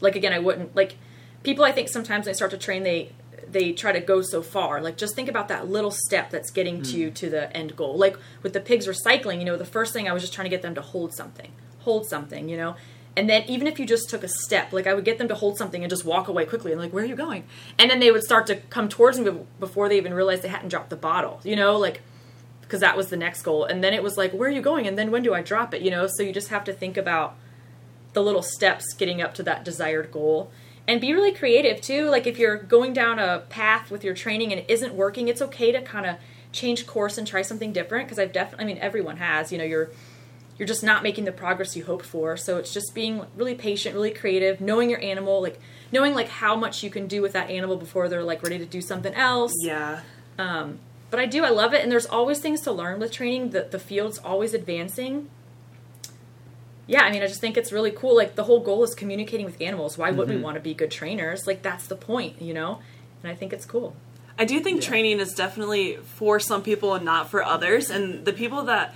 [0.01, 0.97] Like again, I wouldn't like
[1.43, 1.65] people.
[1.65, 3.13] I think sometimes when they start to train, they
[3.47, 4.81] they try to go so far.
[4.81, 7.15] Like just think about that little step that's getting to you hmm.
[7.15, 7.97] to the end goal.
[7.97, 10.51] Like with the pigs recycling, you know, the first thing I was just trying to
[10.51, 12.77] get them to hold something, hold something, you know.
[13.17, 15.37] And then even if you just took a step, like I would get them to
[15.37, 17.45] hold something and just walk away quickly and like, where are you going?
[17.79, 19.31] And then they would start to come towards me
[19.61, 22.03] before they even realized they hadn't dropped the bottle, you know, like
[22.65, 23.65] because that was the next goal.
[23.65, 24.87] And then it was like, where are you going?
[24.87, 25.83] And then when do I drop it?
[25.83, 27.37] You know, so you just have to think about
[28.13, 30.51] the little steps getting up to that desired goal
[30.87, 34.53] and be really creative too like if you're going down a path with your training
[34.53, 36.17] and it isn't working it's okay to kind of
[36.53, 39.65] change course and try something different because i've definitely i mean everyone has you know
[39.65, 39.91] you're
[40.59, 43.95] you're just not making the progress you hoped for so it's just being really patient
[43.95, 45.59] really creative knowing your animal like
[45.91, 48.67] knowing like how much you can do with that animal before they're like ready to
[48.67, 50.01] do something else Yeah.
[50.39, 50.79] Um,
[51.15, 51.45] but I do.
[51.45, 53.51] I love it, and there's always things to learn with training.
[53.51, 55.31] The the field's always advancing.
[56.89, 58.17] Yeah, I mean, I just think it's really cool.
[58.17, 59.97] Like the whole goal is communicating with animals.
[59.97, 60.43] Why wouldn't we mm-hmm.
[60.43, 61.47] want to be good trainers?
[61.47, 62.81] Like that's the point, you know.
[63.23, 63.95] And I think it's cool.
[64.37, 64.89] I do think Yeah.
[64.89, 67.91] training is definitely for some people and not for others.
[67.91, 68.93] And the people that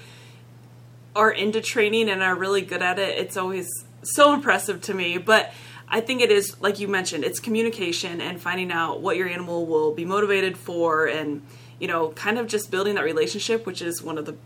[1.15, 3.69] are into training and are really good at it, it's always
[4.03, 5.19] so impressive to me.
[5.19, 5.53] But
[5.87, 9.67] I think it is, like you mentioned, it's communication and finding out what your animal
[9.67, 11.43] will be motivated for and,
[11.79, 14.37] you know, kind of just building that relationship, which is one of the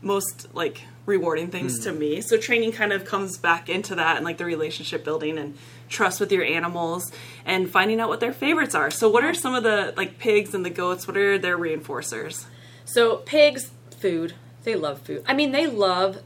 [0.00, 1.98] most like rewarding things to hmm.
[1.98, 2.20] me.
[2.20, 5.56] So training kind of comes back into that and like the relationship building and
[5.88, 7.10] trust with your animals
[7.44, 8.90] and finding out what their favorites are.
[8.90, 11.06] So what are some of the like pigs and the goats?
[11.06, 12.44] What are their reinforcers?
[12.84, 14.34] So pigs, food.
[14.64, 15.24] They love food.
[15.26, 16.22] I mean, they love.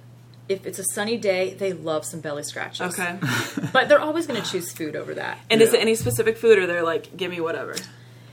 [0.48, 2.98] If it's a sunny day, they love some belly scratches.
[2.98, 3.18] Okay.
[3.72, 5.38] But they're always going to choose food over that.
[5.48, 7.74] And is it any specific food or they're like, give me whatever?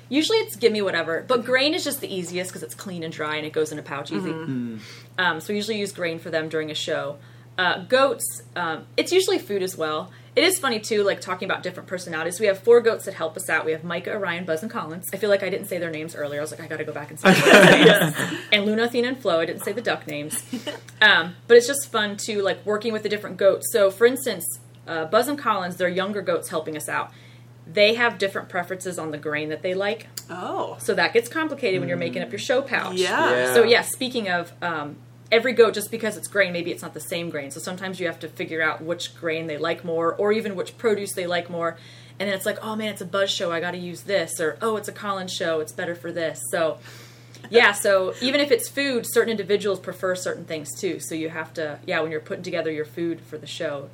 [0.09, 3.13] Usually it's give me whatever, but grain is just the easiest because it's clean and
[3.13, 4.31] dry and it goes in a pouch easy.
[4.31, 7.17] Um, so we usually use grain for them during a show.
[7.57, 10.11] Uh, goats, um, it's usually food as well.
[10.35, 12.39] It is funny too, like talking about different personalities.
[12.39, 13.65] We have four goats that help us out.
[13.65, 15.09] We have Micah, Orion, Buzz, and Collins.
[15.13, 16.39] I feel like I didn't say their names earlier.
[16.39, 17.31] I was like, I got to go back and say.
[17.33, 18.15] yes.
[18.53, 19.41] And Luna, Athena, and Flo.
[19.41, 20.41] I didn't say the duck names.
[21.01, 23.71] Um, but it's just fun to like working with the different goats.
[23.71, 27.11] So, for instance, uh, Buzz and Collins, they're younger goats helping us out.
[27.71, 30.07] They have different preferences on the grain that they like.
[30.29, 30.77] Oh.
[30.79, 32.95] So that gets complicated when you're making up your show pouch.
[32.95, 33.29] Yeah.
[33.31, 33.53] Yeah.
[33.53, 34.95] So yeah, speaking of um,
[35.31, 37.51] every goat, just because it's grain, maybe it's not the same grain.
[37.51, 40.77] So sometimes you have to figure out which grain they like more, or even which
[40.77, 41.77] produce they like more.
[42.19, 44.39] And then it's like, oh man, it's a buzz show, I got to use this,
[44.39, 46.41] or oh, it's a Collins show, it's better for this.
[46.51, 46.79] So
[47.49, 50.99] yeah, so even if it's food, certain individuals prefer certain things too.
[50.99, 53.89] So you have to, yeah, when you're putting together your food for the show,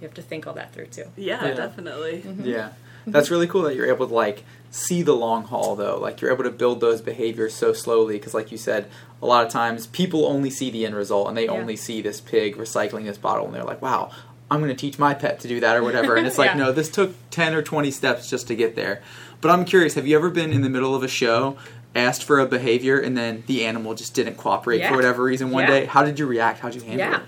[0.00, 1.06] you have to think all that through too.
[1.16, 1.54] Yeah, Yeah.
[1.54, 2.22] definitely.
[2.44, 2.70] Yeah.
[3.12, 5.98] That's really cool that you're able to like see the long haul though.
[5.98, 8.86] Like you're able to build those behaviors so slowly because like you said,
[9.22, 11.52] a lot of times people only see the end result and they Yeah.
[11.52, 14.10] only see this pig recycling this bottle and they're like, "Wow,
[14.50, 16.58] I'm going to teach my pet to do that or whatever." And it's like, Yeah.
[16.58, 19.02] "No, this took 10 or 20 steps just to get there."
[19.40, 21.56] But I'm curious, have you ever been in the middle of a show,
[21.94, 24.90] asked for a behavior and then the animal just didn't cooperate Yeah.
[24.90, 25.70] for whatever reason one Yeah.
[25.70, 25.84] day?
[25.86, 26.60] How did you react?
[26.60, 27.16] How did you handle Yeah.
[27.16, 27.22] it?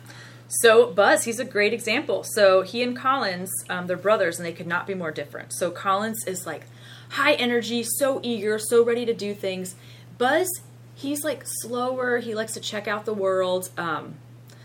[0.51, 2.25] So Buzz, he's a great example.
[2.25, 5.53] So he and Collins, um, they're brothers, and they could not be more different.
[5.53, 6.65] So Collins is like
[7.11, 9.77] high energy, so eager, so ready to do things.
[10.19, 10.49] Buzz,
[10.95, 12.19] he's like slower.
[12.19, 13.71] He likes to check out the world.
[13.79, 14.15] Um,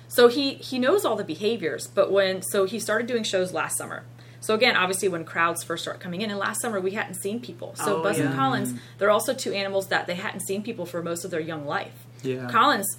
[0.07, 1.87] so he he knows all the behaviors.
[1.87, 4.03] But when so he started doing shows last summer.
[4.39, 7.39] So again, obviously, when crowds first start coming in, and last summer we hadn't seen
[7.39, 7.73] people.
[7.75, 8.33] So Oh, Buzz and.
[8.33, 11.65] Collins, they're also two animals that they hadn't seen people for most of their young
[11.65, 12.05] life.
[12.23, 12.49] Yeah.
[12.49, 12.97] Collins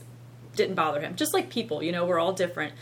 [0.57, 1.16] didn't bother him.
[1.16, 2.73] Just like people, you know, we're all different.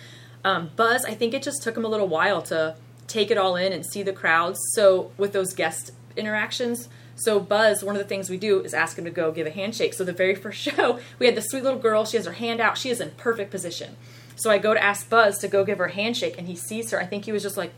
[0.44, 3.56] Um, Buzz, I think it just took him a little while to take it all
[3.56, 4.58] in and see the crowds.
[4.72, 8.98] So with those guest interactions, so Buzz, one of the things we do is ask
[8.98, 9.94] him to go give a handshake.
[9.94, 12.04] So the very first show, we had the sweet little girl.
[12.04, 12.76] She has her hand out.
[12.78, 13.96] She is in perfect position.
[14.36, 16.90] So I go to ask Buzz to go give her a handshake, and he sees
[16.90, 17.00] her.
[17.00, 17.72] I think he was just like,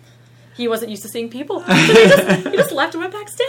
[0.56, 1.60] he wasn't used to seeing people.
[1.60, 3.46] So he, just, he just left and went backstage.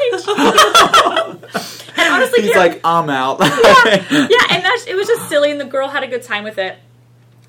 [2.13, 3.39] honestly, He's like, I'm out.
[3.39, 3.47] yeah,
[4.11, 6.57] yeah, and that's it was just silly, and the girl had a good time with
[6.57, 6.77] it.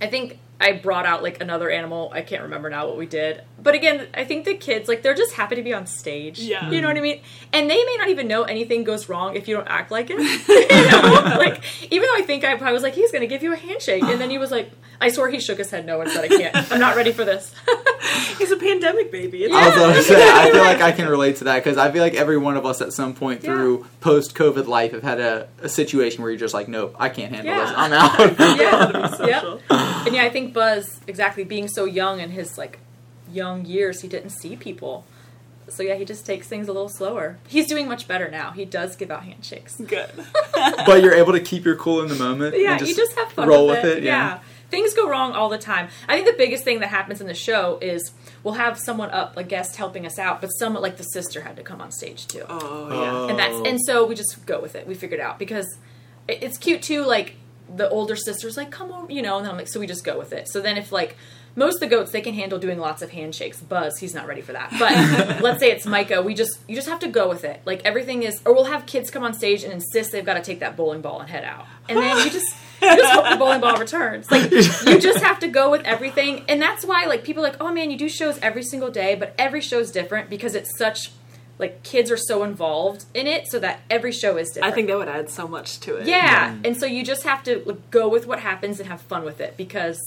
[0.00, 2.10] I think I brought out like another animal.
[2.12, 5.14] I can't remember now what we did, but again, I think the kids like they're
[5.14, 6.40] just happy to be on stage.
[6.40, 6.68] Yeah.
[6.70, 7.20] you know what I mean.
[7.52, 10.18] And they may not even know anything goes wrong if you don't act like it.
[10.48, 11.38] you know?
[11.38, 14.02] Like even though I think I, I was like he's gonna give you a handshake,
[14.02, 16.28] and then he was like, I swear he shook his head no and said I
[16.28, 16.72] can't.
[16.72, 17.54] I'm not ready for this.
[18.38, 19.44] He's a pandemic baby.
[19.44, 21.90] It's I was gonna say, I feel like I can relate to that because I
[21.90, 23.50] feel like every one of us at some point Yeah.
[23.54, 27.08] through post COVID life have had a, a situation where you're just like, nope, I
[27.10, 27.64] can't handle Yeah.
[27.64, 27.74] this.
[27.76, 28.38] I'm out.
[28.60, 29.26] yeah, social.
[29.26, 29.62] Yep.
[29.70, 32.78] And yeah, I think Buzz, exactly being so young in his like
[33.32, 35.04] young years, he didn't see people.
[35.68, 37.38] So yeah, he just takes things a little slower.
[37.46, 38.52] He's doing much better now.
[38.52, 39.76] He does give out handshakes.
[39.76, 40.10] Good.
[40.86, 42.56] but you're able to keep your cool in the moment.
[42.58, 43.98] Yeah, and you just have fun roll with, with it.
[43.98, 44.04] it.
[44.04, 44.40] Yeah.
[44.70, 45.88] Things go wrong all the time.
[46.08, 49.36] I think the biggest thing that happens in the show is we'll have someone up,
[49.36, 52.26] a guest helping us out, but someone like the sister had to come on stage
[52.26, 52.44] too.
[52.48, 53.30] Oh yeah.
[53.30, 53.64] and that's Oh.
[53.64, 54.86] and so we just go with it.
[54.86, 55.78] We figured it out because
[56.28, 57.04] it's cute too.
[57.04, 57.36] Like
[57.74, 60.04] the older sister's like, "Come on," you know, and then I'm like, so we just
[60.04, 60.48] go with it.
[60.48, 61.16] So then if like
[61.56, 63.60] most of the goats, they can handle doing lots of handshakes.
[63.60, 64.72] Buzz, he's not ready for that.
[64.78, 67.60] But let's say it's Micah, we just you just have to go with it.
[67.64, 70.42] Like everything is, or we'll have kids come on stage and insist they've got to
[70.42, 72.54] take that bowling ball and head out, and then you just.
[72.80, 74.30] You just hope the bowling ball returns.
[74.30, 77.60] Like you just have to go with everything, and that's why like people are like,
[77.60, 81.10] oh man, you do shows every single day, but every show's different because it's such
[81.58, 84.72] like kids are so involved in it, so that every show is different.
[84.72, 86.06] I think that would add so much to it.
[86.06, 89.24] yeah, and so you just have to like, go with what happens and have fun
[89.24, 89.98] with it because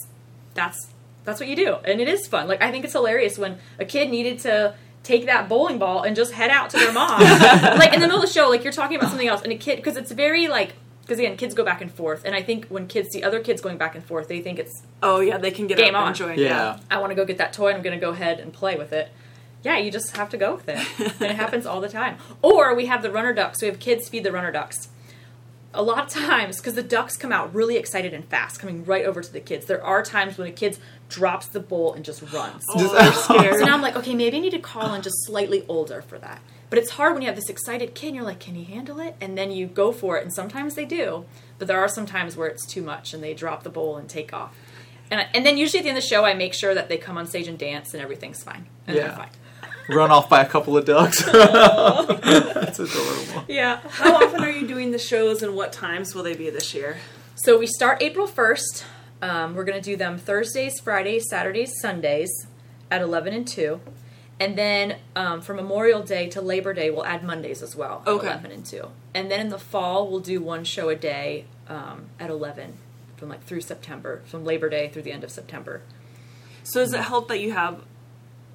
[0.53, 0.89] that's
[1.23, 2.47] that's what you do, and it is fun.
[2.47, 6.15] Like I think it's hilarious when a kid needed to take that bowling ball and
[6.15, 7.21] just head out to their mom,
[7.77, 9.57] like in the middle of the show, like you're talking about something else, and a
[9.57, 10.73] kid because it's very like.
[11.01, 13.59] Because again, kids go back and forth, and I think when kids see other kids
[13.59, 16.07] going back and forth, they think it's Oh yeah, they can get Game up on.
[16.09, 16.39] and join.
[16.39, 16.79] Yeah.
[16.89, 18.77] I want to go get that toy and I'm going to go ahead and play
[18.77, 19.09] with it.
[19.63, 20.79] Yeah, you just have to go with it.
[21.21, 22.17] and it happens all the time.
[22.41, 23.61] Or we have the runner ducks.
[23.61, 24.89] We have kids feed the runner ducks.
[25.73, 29.05] A lot of times, because the ducks come out really excited and fast, coming right
[29.05, 32.21] over to the kids, there are times when a kid drops the bowl and just
[32.33, 32.63] runs.
[32.69, 33.55] Oh, scared.
[33.59, 36.17] So now I'm like, okay, maybe I need to call in just slightly older for
[36.19, 36.41] that.
[36.69, 38.99] But it's hard when you have this excited kid and you're like, can he handle
[38.99, 39.15] it?
[39.21, 41.25] And then you go for it, and sometimes they do.
[41.57, 44.09] But there are some times where it's too much and they drop the bowl and
[44.09, 44.53] take off.
[45.09, 46.89] And, I, and then usually at the end of the show, I make sure that
[46.89, 48.67] they come on stage and dance and everything's fine.
[48.87, 49.07] And Yeah.
[49.07, 49.29] they're fine.
[49.91, 51.21] Run off by a couple of ducks.
[51.31, 53.43] That's adorable.
[53.47, 53.81] Yeah.
[53.89, 56.97] How often are you doing the shows, and what times will they be this year?
[57.35, 58.83] So we start April 1st.
[59.21, 62.29] Um, we're going to do them Thursdays, Fridays, Saturdays, Sundays
[62.89, 63.79] at 11 and 2.
[64.39, 68.11] And then um, from Memorial Day to Labor Day, we'll add Mondays as well at
[68.11, 68.27] Okay.
[68.27, 68.87] 11 and 2.
[69.13, 72.73] And then in the fall, we'll do one show a day um, at 11
[73.17, 75.81] from like through September, from Labor Day through the end of September.
[76.63, 77.81] So does it help that you have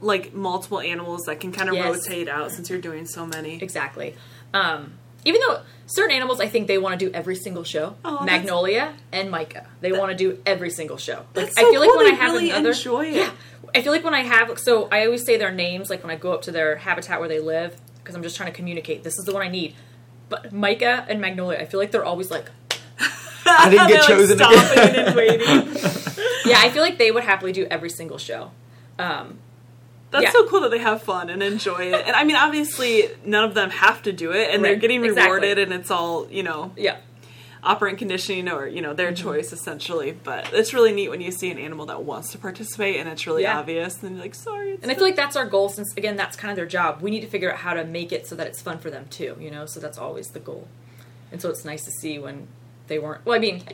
[0.01, 1.87] like multiple animals that can kind of Yes.
[2.07, 3.63] rotate out since you're doing so many?
[3.63, 4.15] Exactly.
[4.55, 7.97] Um, even though certain animals, I think they want to do every single show.
[8.05, 11.25] Oh, Magnolia and Micah, they want to do every single show.
[11.35, 11.99] Like That's I so feel like cool.
[11.99, 13.15] when They I have really another, enjoy it.
[13.17, 13.31] yeah,
[13.75, 16.17] I feel like when I have, so I always say their names, like when I
[16.17, 19.03] go up to their habitat where they live, because I'm just trying to communicate.
[19.03, 19.75] This is the one I need.
[20.29, 22.51] But Micah and Magnolia, I feel like they're always like,
[23.47, 24.67] I didn't get chosen like, again.
[24.67, 25.49] stopping and waiting.
[26.47, 28.51] yeah, I feel like they would happily do every single show.
[28.99, 29.39] Um,
[30.11, 30.33] That's Yeah.
[30.33, 32.05] so cool that they have fun and enjoy it.
[32.07, 34.81] And I mean, obviously, none of them have to do it, and they're Right.
[34.81, 35.25] getting Exactly.
[35.25, 36.97] rewarded, and it's all you know, yeah,
[37.65, 39.25] operant conditioning or you know their Mm-hmm.
[39.25, 40.13] choice essentially.
[40.13, 43.27] But it's really neat when you see an animal that wants to participate, and it's
[43.27, 43.59] really Yeah.
[43.59, 44.01] obvious.
[44.03, 44.73] And you're like, sorry.
[44.73, 46.99] It's And I feel like that's our goal since again that's kind of their job.
[47.03, 49.07] We need to figure out how to make it so that it's fun for them
[49.11, 49.67] too, you know?
[49.67, 50.69] So that's always the goal.
[51.33, 52.47] And so it's nice to see when
[52.87, 53.65] they weren't well, I mean,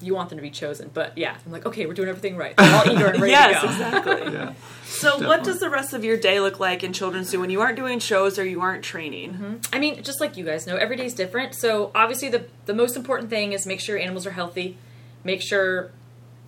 [0.00, 2.56] you want them to be chosen, but yeah, I'm like, okay, we're doing everything right.
[2.58, 3.72] They're all eager and ready yes, to go.
[3.72, 4.32] exactly.
[4.32, 4.54] Yeah.
[4.84, 7.60] So, what does the rest of your day look like in Children's Zoo when you
[7.60, 9.60] aren't doing shows or you aren't training?
[9.72, 11.54] I mean, just like you guys know, every day's different.
[11.54, 14.76] So obviously the the most important thing is make sure your animals are healthy.
[15.24, 15.90] Make sure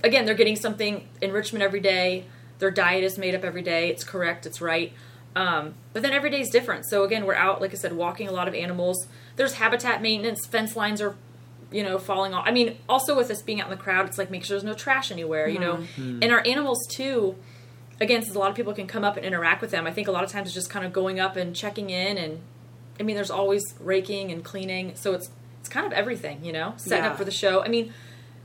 [0.02, 2.24] again, they're getting something enrichment every day.
[2.58, 3.88] Their diet is made up every day.
[3.90, 4.92] It's correct, it's right.
[5.36, 6.88] Um, but then every day is different.
[6.88, 9.06] So again, we're out, like I said, walking a lot of animals.
[9.36, 10.46] There's habitat maintenance.
[10.46, 11.14] Fence lines are,
[11.70, 12.44] you know, falling off.
[12.46, 14.64] I mean, also with us being out in the crowd, it's like make sure there's
[14.64, 15.48] no trash anywhere.
[15.48, 16.02] You know, mm-hmm.
[16.02, 16.22] Mm-hmm.
[16.22, 17.36] and our animals too.
[18.00, 20.06] Again, since a lot of people can come up and interact with them, I think
[20.06, 22.40] a lot of times it's just kind of going up and checking in, and
[23.00, 24.92] I mean, there's always raking and cleaning.
[24.94, 27.10] So it's it's kind of everything, you know, setting Yeah.
[27.10, 27.62] up for the show.
[27.62, 27.92] I mean,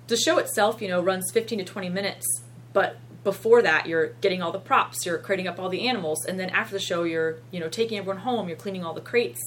[0.07, 2.25] the show itself, you know, runs 15 to 20 minutes,
[2.73, 6.37] but before that you're getting all the props you're crating up all the animals and
[6.37, 9.39] then after the show you're you know taking everyone home you're cleaning all the crates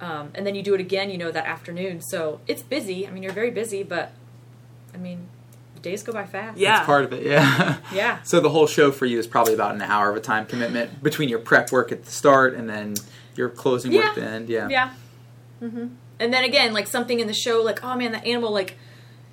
[0.00, 3.10] um, and then you do it again you know that afternoon so it's busy i
[3.10, 4.12] mean you're very busy but
[4.94, 5.28] i mean
[5.86, 6.78] days go by fast Yeah.
[6.78, 7.76] It's part of it, yeah.
[7.94, 10.44] yeah So the whole show for you is probably about an hour of a time
[10.44, 12.94] commitment between your prep work at the start and then
[13.36, 14.48] your closing work at the end.
[14.48, 14.68] Yeah.
[14.68, 14.90] Yeah.
[15.62, 15.86] Mm-hmm.
[16.18, 18.76] And then again, like something in the show, like oh man, that animal, like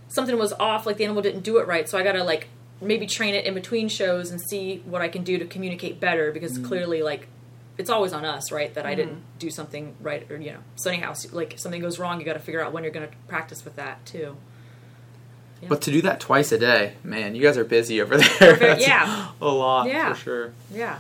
[0.10, 2.50] something was off, like the animal didn't do it right, so I gotta like
[2.82, 6.32] maybe train it in between shows and see what I can do to communicate better
[6.32, 7.28] because clearly, like
[7.78, 8.74] it's always on us, right?
[8.74, 10.60] That I didn't do something right, or you know.
[10.76, 13.10] So anyhow, like if something goes wrong, you got to figure out when you're gonna
[13.28, 14.38] practice with that too.
[15.68, 18.56] But to do that twice a day, man, you guys are busy over there.
[18.58, 19.30] That's yeah.
[19.40, 20.12] A lot Yeah.
[20.14, 20.54] for sure.
[20.70, 21.00] Yeah.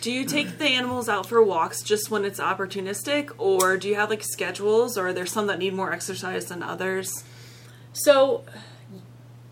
[0.00, 3.96] Do you take the animals out for walks just when it's opportunistic, or do you
[3.96, 7.24] have like schedules, or are there some that need more exercise than others?
[7.94, 8.44] So,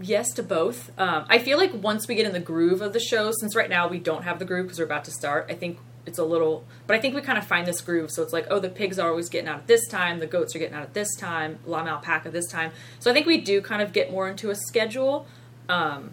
[0.01, 0.92] yes to both.
[0.99, 3.71] Um, I feel like once we get in the groove of the show, since right
[3.71, 6.25] now we don't have the groove because we're about to start, I think it's a
[6.25, 8.11] little, but I think we kind of find this groove.
[8.11, 10.55] So it's like, oh, the pigs are always getting out at this time, the goats
[10.57, 12.73] are getting out at this time, llama alpaca this time.
[12.99, 15.27] So I think we do kind of get more into a schedule.
[15.69, 16.11] Um,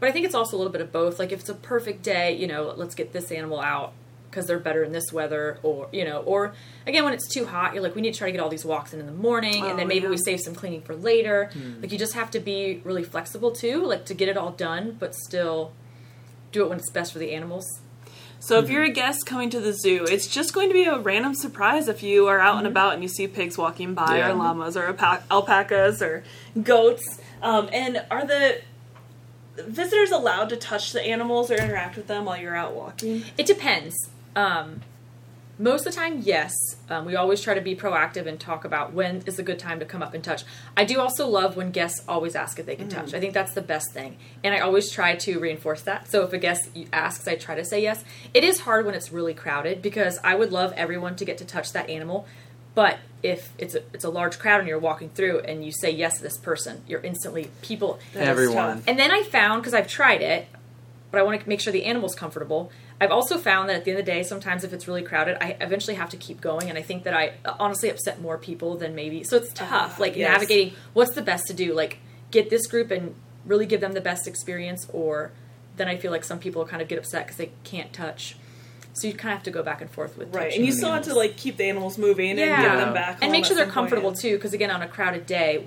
[0.00, 1.18] but I think it's also a little bit of both.
[1.18, 3.92] Like if it's a perfect day, you know, let's get this animal out
[4.30, 6.52] because they're better in this weather, or you know, or
[6.86, 8.64] again when it's too hot, you're like, we need to try to get all these
[8.64, 10.10] walks in in the morning, and Oh, then maybe yeah.
[10.10, 11.50] we save some cleaning for later.
[11.82, 14.96] Like you just have to be really flexible too, like to get it all done,
[15.00, 15.72] but still
[16.52, 17.66] do it when it's best for the animals.
[18.42, 20.98] So if you're a guest coming to the zoo, it's just going to be a
[20.98, 24.30] random surprise if you are out and about and you see pigs walking by, Yeah.
[24.30, 26.24] or llamas, or alpa- alpacas, or
[26.62, 27.20] goats.
[27.42, 28.62] Um, and are the
[29.58, 33.24] visitors allowed to touch the animals or interact with them while you're out walking?
[33.36, 33.94] It depends.
[34.34, 34.80] Um,
[35.60, 36.54] most of the time, yes.
[36.88, 39.78] Um, we always try to be proactive and talk about when is a good time
[39.80, 40.44] to come up and touch.
[40.76, 43.12] I do also love when guests always ask if they can touch.
[43.12, 44.16] I think that's the best thing.
[44.42, 46.10] And I always try to reinforce that.
[46.10, 48.02] So if a guest asks, I try to say yes.
[48.32, 51.44] It is hard when it's really crowded because I would love everyone to get to
[51.44, 52.26] touch that animal.
[52.74, 55.90] But if it's a, it's a large crowd and you're walking through and you say
[55.90, 57.98] yes to this person, you're instantly people.
[58.14, 58.82] Everyone.
[58.86, 60.48] And then I found because I've tried it,
[61.10, 62.70] but I want to make sure the animal's comfortable.
[63.00, 65.42] I've also found that at the end of the day, sometimes if it's really crowded,
[65.42, 68.36] I eventually have to keep going, and I think that I uh, honestly upset more
[68.36, 69.24] people than maybe.
[69.24, 70.30] So it's tough, Ah, like yes.
[70.30, 71.98] navigating what's the best to do, like
[72.30, 73.14] get this group and
[73.46, 75.32] really give them the best experience, or
[75.76, 78.36] then I feel like some people kind of get upset because they can't touch.
[78.92, 80.92] So you kind of have to go back and forth with Right, and you still
[80.92, 82.60] have to like keep the animals moving and Yeah.
[82.60, 83.90] get them back, and make sure they're some point.
[83.90, 85.66] comfortable too, because again, on a crowded day,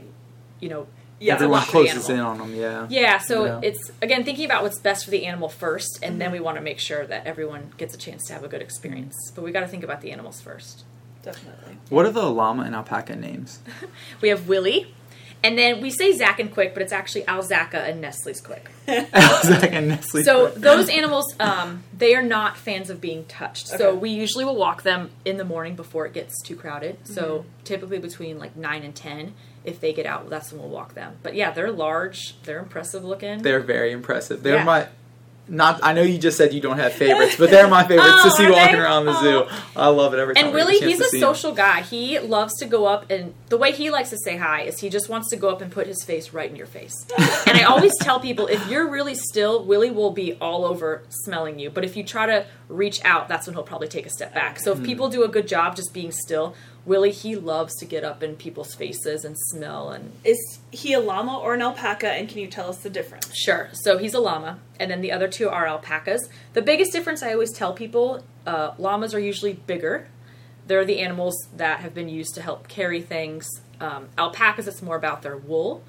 [0.60, 0.86] you know,
[1.24, 2.88] Yeah, Everyone closes in on them, yeah.
[2.90, 3.60] Yeah, so Yeah.
[3.64, 6.20] it's again thinking about what's best for the animal first, and Mm-hmm.
[6.20, 8.62] then we want to make sure that everyone gets a chance to have a good
[8.62, 9.16] experience.
[9.36, 10.84] But we got to think about the animals first.
[11.24, 11.78] Definitely.
[11.90, 13.60] What are the llama and alpaca names?
[14.22, 14.94] We have Willie,
[15.42, 18.70] and then we say Zach and Quick, but it's actually Alzaca and Nestle's Quick.
[18.88, 20.24] Zach and Nestle.
[20.24, 23.68] So those animals, um, they are not fans of being touched.
[23.70, 26.98] So we usually will walk them in the morning before it gets too crowded.
[27.08, 27.64] So Mm-hmm.
[27.64, 29.34] typically between like nine and ten,
[29.66, 31.16] if they get out, that's when we'll walk them.
[31.24, 33.42] But yeah, they're large, they're impressive looking.
[33.42, 34.44] They're very impressive.
[34.44, 34.64] They're Yeah.
[34.64, 34.88] my
[35.46, 35.82] not.
[35.84, 38.32] I know you just said you don't have favorites, but they're my favorites Oh, to
[38.32, 38.82] see walking they?
[38.82, 39.22] around the Oh.
[39.50, 39.56] zoo.
[39.76, 40.46] I love it every time.
[40.46, 41.82] And Willie, he's a social guy.
[41.82, 44.90] He loves to go up and the way he likes to say hi is he
[44.90, 46.94] just wants to go up and put his face right in your face.
[47.46, 51.60] and I always tell people if you're really still, Willie will be all over smelling
[51.60, 51.70] you.
[51.70, 54.62] But if you try to reach out, that's when he'll probably take a step back.
[54.62, 54.86] So if Hmm.
[54.86, 58.36] people do a good job just being still, Willie he loves to get up in
[58.36, 62.10] people's faces and smell and Is he a llama or an alpaca?
[62.10, 63.34] And can you tell us the difference?
[63.34, 63.70] Sure.
[63.72, 66.28] So he's a llama, and then the other two are alpacas.
[66.54, 70.08] The biggest difference I always tell people uh, llamas are usually bigger.
[70.68, 73.48] They're the animals that have been used to help carry things.
[73.80, 75.84] Um, alpacas, it's more about their wool.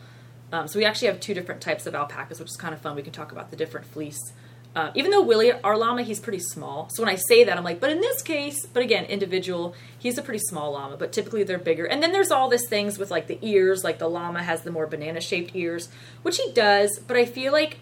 [0.52, 2.94] Um, so we actually have two different types of alpacas, which is kind of fun.
[2.94, 4.32] We can talk about the different fleece.
[4.74, 6.88] Uh, even though Willie, our llama, he's pretty small.
[6.90, 10.18] So when I say that, I'm like, but in this case, but again, individual, he's
[10.18, 11.84] a pretty small llama, but typically they're bigger.
[11.84, 14.72] And then there's all this things with like the ears, like the llama has the
[14.72, 15.90] more banana shaped ears,
[16.22, 17.78] which he does, but I feel like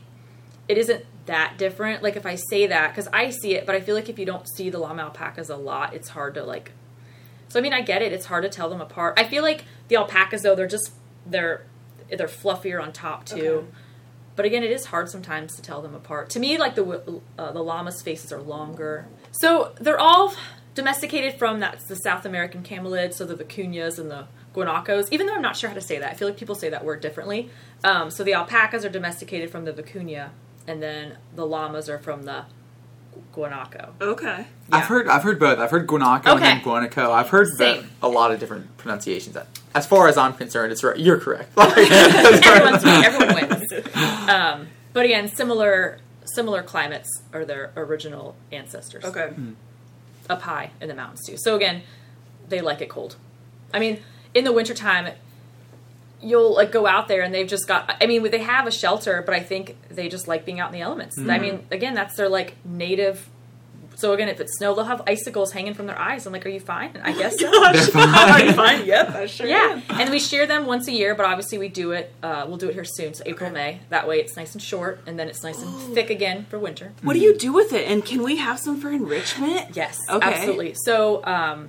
[0.69, 2.03] it isn't that different.
[2.03, 4.27] Like if I say that, because I see it, but I feel like if you
[4.27, 6.73] don't see the llama alpacas a lot, it's hard to like.
[7.49, 8.13] So I mean, I get it.
[8.13, 9.15] It's hard to tell them apart.
[9.17, 10.93] I feel like the alpacas though, they're just
[11.25, 11.65] they're
[12.11, 13.37] they're fluffier on top too.
[13.49, 13.67] Okay.
[14.35, 16.31] But again, it is hard sometimes to tell them apart.
[16.31, 19.07] To me, like the uh, the llama's faces are longer.
[19.33, 20.35] So they're all
[20.75, 25.09] domesticated from that's the South American camelids, so the vicuñas and the guanacos.
[25.11, 26.85] Even though I'm not sure how to say that, I feel like people say that
[26.85, 27.51] word differently.
[27.85, 30.31] Um, so the alpacas are domesticated from the vicuña,
[30.67, 32.47] and then the llamas are from the
[33.35, 33.91] guanaco.
[34.01, 34.47] Okay.
[34.71, 35.09] I've heard.
[35.09, 35.59] I've heard both.
[35.59, 37.11] I've heard guanaco and guanaco.
[37.11, 37.91] I've heard the- Same.
[38.03, 39.37] a lot of different pronunciations.
[39.75, 40.99] As far as I'm concerned, it's right.
[40.99, 41.51] You're correct.
[41.59, 43.62] Everyone's everyone wins.
[44.29, 49.05] Um, but again, similar similar climates are their original ancestors.
[49.05, 49.33] Okay.
[50.31, 51.37] Up high in the mountains too.
[51.37, 51.83] So again,
[52.49, 53.17] they like it cold.
[53.75, 54.01] I mean,
[54.35, 55.13] in the wintertime,
[56.21, 59.23] you'll like go out there and they've just got I mean, they have a shelter,
[59.25, 61.19] but I think they just like being out in the elements.
[61.19, 63.29] I mean, again, that's their like native
[64.03, 66.27] so again, if it's snow, they'll have icicles hanging from their eyes.
[66.27, 67.49] I'm like, "Are you fine?" And I guess so.
[67.65, 68.85] Are you fine?
[68.85, 70.01] Yep, I sure Yeah, am.
[70.01, 72.13] and we shear them once a year, but obviously we do it.
[72.23, 73.81] Uh, we'll do it here soon, so April, May.
[73.89, 76.93] That way, it's nice and short, and then it's nice and thick again for winter.
[77.03, 77.89] What do you do with it?
[77.91, 79.75] And can we have some for enrichment?
[79.77, 80.27] Yes, Okay.
[80.27, 80.75] absolutely.
[80.85, 81.69] So, um,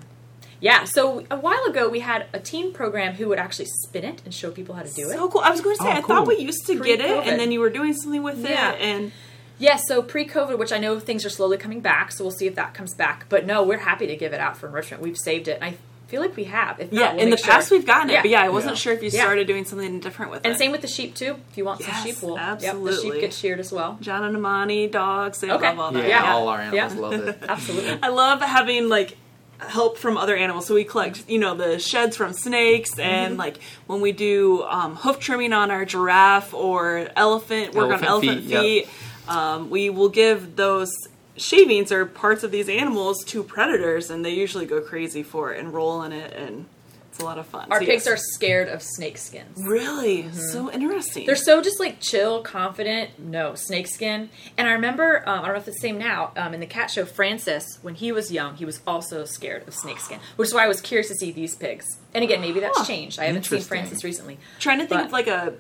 [0.60, 4.22] yeah, so a while ago we had a teen program who would actually spin it
[4.26, 5.14] and show people how to do it.
[5.14, 5.42] So cool.
[5.42, 6.08] I was going to say, Oh, I cool.
[6.16, 8.72] thought we used to get it, and then you were doing something with Yeah.
[8.72, 9.12] it, and
[9.60, 12.56] Yeah, so pre-COVID, which I know things are slowly coming back, so we'll see if
[12.56, 13.26] that comes back.
[13.30, 15.02] But no, we're happy to give it out for enrichment.
[15.02, 15.56] We've saved it.
[15.62, 15.78] And I
[16.08, 16.80] feel like we have.
[16.80, 18.22] If not, yeah, we'll in the make past we've gotten it, Yeah.
[18.24, 18.78] but yeah, I wasn't Yeah.
[18.80, 19.22] sure if you Yeah.
[19.22, 20.50] started doing something different with And it.
[20.52, 21.38] And same with the sheep too.
[21.52, 23.98] If you want Yes, some sheep wool, Yep, the sheep get sheared as well.
[24.02, 25.68] John and Amani, dogs, they Okay.
[25.70, 26.08] love all that.
[26.08, 26.34] Yeah, Yeah.
[26.34, 27.00] all our animals Yeah.
[27.00, 27.38] love it.
[27.48, 28.00] Absolutely.
[28.04, 29.18] I love having like
[29.60, 30.66] help from other animals.
[30.66, 33.02] So we collect, you know, the sheds from snakes, Mm-hmm.
[33.02, 38.04] and like when we do um, hoof trimming on our giraffe or elephant, work Elephant
[38.04, 38.50] on elephant feet,
[38.82, 38.88] yep.
[39.28, 40.92] Um, we will give those
[41.38, 45.60] shavings or parts of these animals to predators, and they usually go crazy for it
[45.60, 46.66] and roll in it, and
[47.10, 47.72] it's a lot of fun.
[47.72, 48.14] Our So, pigs yes.
[48.14, 49.64] are scared of snake skins.
[49.68, 51.26] really so interesting.
[51.26, 53.20] They're so just like chill, confident.
[53.20, 54.30] No snakeskin.
[54.58, 56.32] And I remember, um, I don't know if it's the same now.
[56.36, 59.74] Um, in the cat show, Francis, when he was young, he was also scared of
[59.76, 61.86] snakeskin, which is why I was curious to see these pigs.
[62.16, 62.86] And again, maybe that's Huh.
[62.86, 63.20] changed.
[63.20, 64.38] I haven't seen Francis recently.
[64.60, 65.54] trying to think but- of like a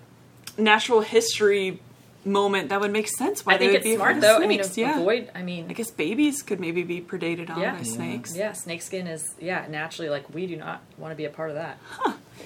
[0.57, 1.79] natural history
[2.25, 3.45] moment that would make sense.
[3.45, 4.37] Why I think they would it's be smart though.
[4.37, 4.99] of I mean, yeah.
[4.99, 5.29] avoid.
[5.35, 7.71] I mean, I guess babies could maybe be predated on Yeah.
[7.73, 7.83] by Yeah.
[7.83, 8.35] snakes.
[8.35, 11.55] yeah, snakeskin is yeah naturally like we do not want to be a part of
[11.55, 11.77] that.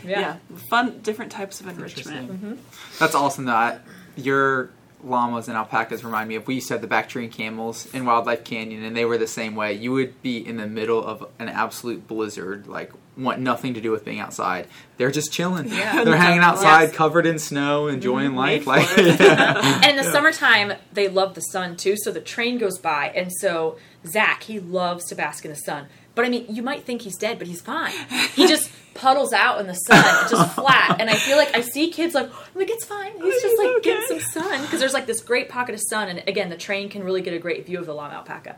[0.03, 0.19] Yeah.
[0.19, 0.35] Yeah.
[0.69, 2.29] fun, different types of enrichment.
[2.29, 2.59] Interesting.
[2.99, 3.45] That's awesome.
[3.45, 3.81] That
[4.15, 4.69] your
[5.03, 6.47] llamas and alpacas remind me of.
[6.47, 9.55] We used to have the Bactrian camels in Wildlife Canyon, and they were the same
[9.55, 9.73] way.
[9.73, 13.91] You would be in the middle of an absolute blizzard, like want nothing to do
[13.91, 14.67] with being outside.
[14.97, 15.69] They're just chilling.
[15.69, 16.03] Yeah.
[16.05, 16.95] They're hanging outside, Yes.
[16.95, 18.67] covered in snow, enjoying life.
[18.67, 19.81] Like, yeah.
[19.83, 21.95] and in the summertime, they love the sun too.
[21.97, 25.87] So the train goes by, and so Zach he loves to bask in the sun.
[26.15, 27.93] But I mean, you might think he's dead, but he's fine.
[28.33, 30.97] He just puddles out in the sun, just flat.
[30.99, 33.11] And I feel like I see kids like, oh, I'm like, it's fine.
[33.21, 36.23] He's just like getting some sun because there's like this great pocket of sun, and
[36.27, 38.55] again, the train can really get a great view of the llama alpaca.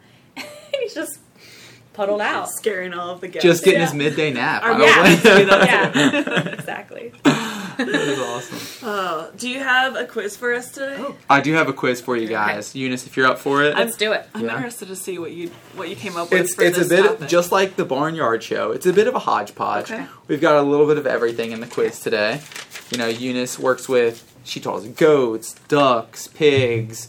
[0.80, 1.20] he's just
[2.00, 2.50] puddled out.
[2.50, 3.44] Scaring all of the guests.
[3.44, 3.86] just getting Yeah.
[3.88, 4.64] his midday nap.
[4.64, 4.86] Or- probably.
[4.88, 7.14] Yeah, yeah, exactly.
[7.80, 8.88] That is awesome.
[8.90, 10.98] Oh, do you have a quiz for us today?
[11.00, 12.76] Oh, I do have a quiz for you guys.
[12.76, 13.74] Eunice, if you're up for it.
[13.74, 14.28] Let's do it.
[14.36, 14.56] I'm Yeah.
[14.58, 17.06] interested to see what you what you came up with It's for it's a bit
[17.06, 17.30] topic.
[17.30, 18.72] just like the barnyard show.
[18.74, 19.92] It's a bit of a hodgepodge.
[19.92, 20.06] Okay.
[20.28, 22.42] We've got a little bit of everything in the quiz today.
[22.92, 27.08] You know, Eunice works with she calls it goats, ducks, pigs,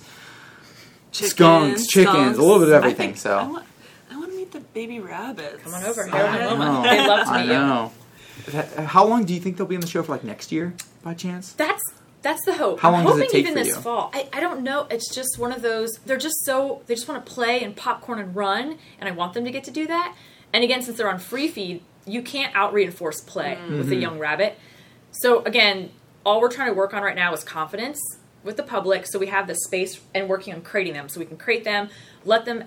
[1.11, 2.39] Chickens, skunks, chickens, skunks.
[2.39, 3.37] a little bit of I everything, think so.
[3.39, 3.65] I want,
[4.13, 5.63] I want to meet the baby rabbits.
[5.63, 6.83] Come on over, So Harold and Wilma.
[6.89, 7.53] They love to I meet you.
[7.59, 7.93] know.
[8.49, 10.13] That- How long do you think they'll be on the show for?
[10.13, 11.53] Like next year, by chance?
[11.53, 11.83] That's
[12.23, 12.81] that's the hope.
[12.81, 13.81] How long I'm does it hoping take even for this you?
[13.83, 14.11] fall.
[14.13, 14.87] I, I don't know.
[14.91, 15.93] It's just one of those.
[16.07, 19.35] They're just so they just want to play and popcorn and run, and I want
[19.35, 20.15] them to get to do that.
[20.53, 23.93] And again, since they're on free feed, you can't out reinforce play with Mm-hmm.
[23.93, 24.59] a young rabbit.
[25.13, 25.91] So again,
[26.25, 27.99] all we're trying to work on right now is confidence
[28.43, 29.07] with the public.
[29.07, 31.89] So we have the space and working on creating them, so we can create them,
[32.25, 32.65] let them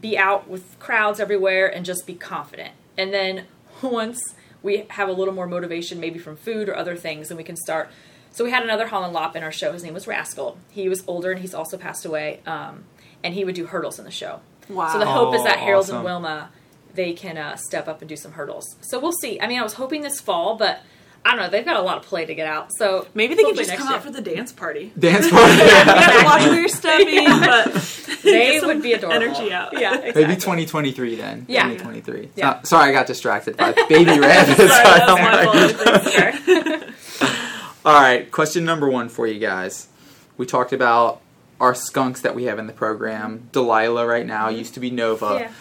[0.00, 2.74] be out with crowds everywhere, and just be confident.
[2.96, 3.44] And then
[3.82, 4.18] once
[4.62, 7.56] we have a little more motivation, maybe from food or other things, then we can
[7.56, 7.90] start.
[8.30, 9.72] So we had another Holland Lop in our show.
[9.72, 10.58] His name was Rascal.
[10.70, 12.40] He was older and he's also passed away.
[12.46, 12.84] Um,
[13.24, 14.40] and he would do hurdles in the show.
[14.68, 14.92] Wow.
[14.92, 15.96] So the hope is that Harold awesome.
[15.96, 16.50] and Wilma
[16.96, 18.76] they can uh, step up and do some hurdles.
[18.80, 19.40] So we'll see.
[19.40, 20.80] I mean, I was hoping this fall, but
[21.26, 21.50] I don't know.
[21.50, 22.70] They've got a lot of play to get out.
[22.72, 23.96] So Maybe they can just come year.
[23.96, 24.92] out for the dance party.
[24.96, 25.54] Dance party.
[25.54, 27.74] You gotta watch where you're stepping, but
[28.22, 29.24] They get some would be adorable.
[29.24, 29.72] Energy out.
[29.72, 30.22] Yeah, exactly.
[30.22, 31.46] Maybe 2023 then.
[31.48, 31.64] Yeah.
[31.64, 32.30] 2023.
[32.36, 32.44] Yeah.
[32.44, 34.56] Not- sorry, I got distracted by baby rabbits.
[34.56, 36.82] Sorry, that's I'm my
[37.22, 37.30] fault.
[37.84, 39.88] All right, question number one for you guys.
[40.36, 41.20] We talked about
[41.60, 43.48] our skunks that we have in the program.
[43.50, 44.58] Delilah right now mm-hmm.
[44.58, 45.38] used to be Nova.
[45.40, 45.52] Yeah.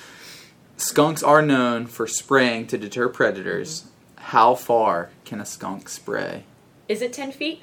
[0.77, 3.85] Skunks are known for spraying to deter predators.
[4.25, 6.45] How far can a skunk spray?
[6.87, 7.61] Is it ten feet,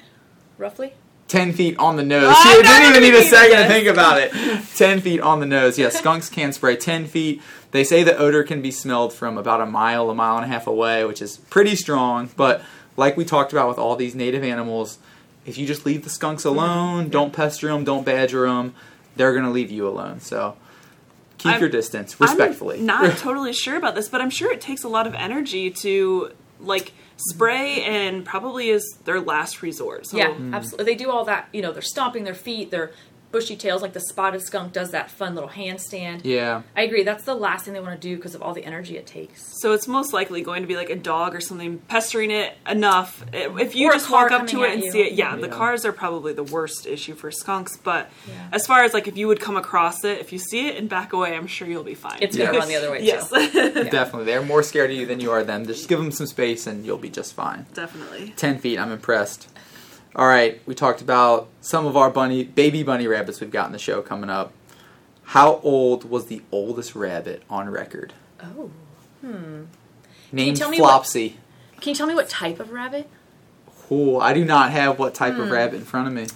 [0.57, 0.93] roughly?
[1.27, 2.31] 10 feet on the nose.
[2.37, 4.31] I'm didn't even need a second to think about it.
[4.75, 5.79] 10 feet on the nose.
[5.79, 7.41] Yeah, skunks can spray 10 feet.
[7.71, 10.47] They say the odor can be smelled from about a mile, a mile and a
[10.47, 12.29] half away, which is pretty strong.
[12.35, 12.61] But
[12.97, 14.99] like we talked about with all these native animals,
[15.45, 16.57] if you just leave the skunks mm-hmm.
[16.57, 18.75] alone, don't pester them, don't badger them,
[19.15, 20.19] they're going to leave you alone.
[20.19, 20.55] So
[21.39, 22.79] keep I'm- your distance respectfully.
[22.79, 25.71] I'm not totally sure about this, but I'm sure it takes a lot of energy
[25.71, 30.07] to like spray and probably is their last resort.
[30.07, 30.85] So Yeah, absolutely.
[30.85, 31.49] They do all that.
[31.53, 32.71] You know, they're stomping their feet.
[32.71, 32.91] They're
[33.33, 36.21] bushy tails, like the spotted skunk does that fun little handstand.
[36.23, 36.61] Yeah.
[36.77, 37.03] I agree.
[37.03, 39.59] That's the last thing they want to do because of all the energy it takes.
[39.61, 43.25] So it's most likely going to be like a dog or something pestering it enough.
[43.33, 44.91] If you Or a just walk up to coming it at and you.
[44.91, 45.53] see it, yeah, the Yeah.
[45.53, 47.75] cars are probably the worst issue for skunks.
[47.75, 48.33] But Yeah.
[48.53, 50.87] as far as like if you would come across it, if you see it and
[50.87, 52.19] back away, I'm sure you'll be fine.
[52.21, 52.59] It's gonna Yes.
[52.59, 53.49] run the other way yes, too.
[53.89, 54.25] Definitely.
[54.25, 55.65] They're more scared of you than you are them.
[55.65, 57.65] Just give them some space and you'll be just fine.
[57.73, 58.33] definitely.
[58.37, 59.47] 10 feet, I'm impressed.
[60.15, 63.71] All right, we talked about some of our bunny, baby bunny rabbits we've got in
[63.71, 64.53] the show coming up.
[65.23, 68.13] How old was the oldest rabbit on record?
[68.41, 68.69] Oh.
[70.31, 71.37] Named tell me what- Flopsy.
[71.81, 73.09] Can you tell me what type of rabbit?
[73.91, 75.41] Ooh, I do not have what type Hmm.
[75.41, 76.27] of rabbit in front of me.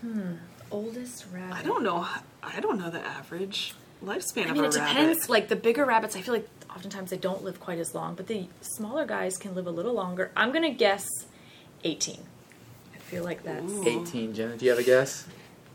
[0.00, 0.34] Hmm,
[0.70, 1.56] oldest rabbit.
[1.56, 2.06] I don't know.
[2.42, 3.74] I don't know the average
[4.04, 4.88] lifespan I of mean, a it rabbit.
[4.88, 5.28] depends.
[5.28, 8.26] Like the bigger rabbits, I feel like oftentimes they don't live quite as long, but
[8.26, 10.30] the smaller guys can live a little longer.
[10.36, 11.06] I'm gonna guess
[11.84, 12.20] 18.
[13.10, 13.72] I feel like that's.
[13.72, 14.02] Ooh.
[14.06, 14.56] 18, Jenna.
[14.56, 15.26] Do you have a guess?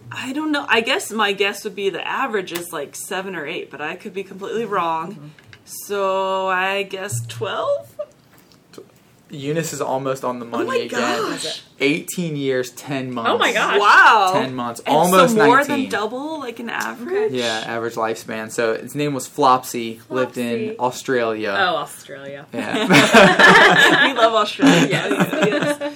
[0.10, 0.66] I don't know.
[0.70, 3.98] I guess my guess would be the average is like seven or eight, but I
[3.98, 5.16] could be completely wrong.
[5.16, 5.28] Mm-hmm.
[5.66, 7.92] So I guess twelve.
[9.30, 10.90] Eunice is almost on the money my again.
[11.32, 11.64] gosh.
[11.80, 13.32] 18 years, 10 months.
[13.32, 13.80] Oh my gosh.
[13.80, 15.82] Wow, 10 months, And almost so more 19.
[15.82, 17.34] than double, like an average.
[17.34, 18.52] Yeah, average lifespan.
[18.52, 21.56] So his name was Flopsy, lived in Australia.
[21.58, 22.46] Oh, Australia.
[22.54, 24.06] Yeah.
[24.14, 24.88] we love Australia.
[24.90, 25.32] Yes.
[25.82, 25.95] yes.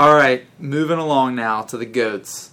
[0.00, 2.52] All right, moving along now to the goats.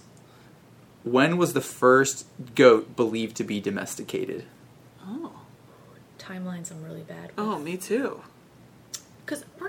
[1.02, 4.44] When was the first goat believed to be domesticated?
[5.02, 5.32] Oh,
[6.18, 7.56] Timelines I'm really bad oh, with.
[7.56, 8.20] oh, me too.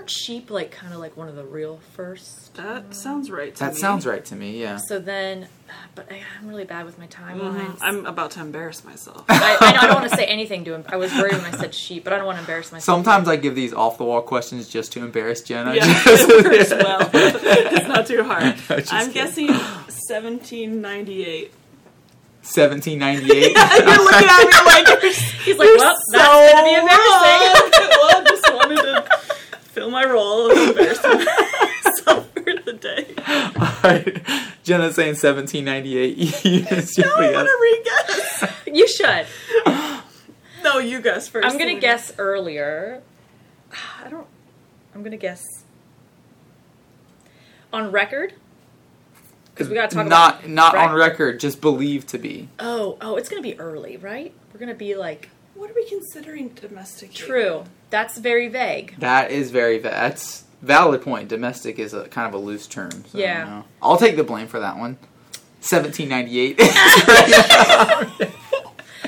[0.00, 2.54] weren't sheep like kind of like one of the real first?
[2.54, 3.78] That sounds right to That me.
[3.80, 4.76] sounds right to me, yeah.
[4.76, 5.48] So then,
[5.94, 7.76] but I, I'm really bad with my timelines.
[7.76, 7.78] Mhm.
[7.80, 9.24] I'm about to embarrass myself.
[9.28, 10.84] I, I, know, I don't want to say anything to him.
[10.88, 12.84] I was worried when I said sheep, but I don't want to embarrass myself.
[12.84, 15.74] Sometimes I give these off the wall questions just to embarrass Jenna.
[15.74, 17.10] Yeah, Just- works well.
[17.12, 18.42] it's not too hard.
[18.44, 18.54] No,
[18.90, 19.14] I'm kidding.
[19.14, 21.52] guessing 1798.
[22.42, 23.30] 1798.
[23.30, 27.42] You're looking at me like you're He's like, well, that's gonna be embarrassing.
[27.90, 29.04] well, I just wanted to
[29.90, 31.10] fill my role of embarrassing
[31.84, 33.14] myself for the day.
[33.58, 34.22] All right.
[34.62, 36.44] Jenna's saying 1798.
[36.44, 38.52] Eunice, you Now I want to re-guess.
[38.66, 39.26] You should.
[40.62, 41.46] No, you guess first.
[41.48, 43.02] I'm gonna guess earlier.
[44.04, 44.26] I don't.
[44.94, 45.42] I'm gonna guess
[47.72, 48.34] on record
[49.54, 50.90] because we gotta talk not, about Not right?
[50.90, 52.48] on record, just believed to be.
[52.58, 54.34] Oh, oh, it's gonna be early, right?
[54.52, 57.12] We're gonna be like What are we considering domestic?
[57.14, 57.64] true.
[57.90, 58.94] That's very vague.
[58.98, 61.28] That is very va- that's valid point.
[61.28, 62.90] Domestic is a kind of a loose term.
[63.06, 63.44] So, Yeah.
[63.44, 63.64] you know.
[63.82, 64.96] I'll take the blame for that one.
[65.68, 66.56] 1798.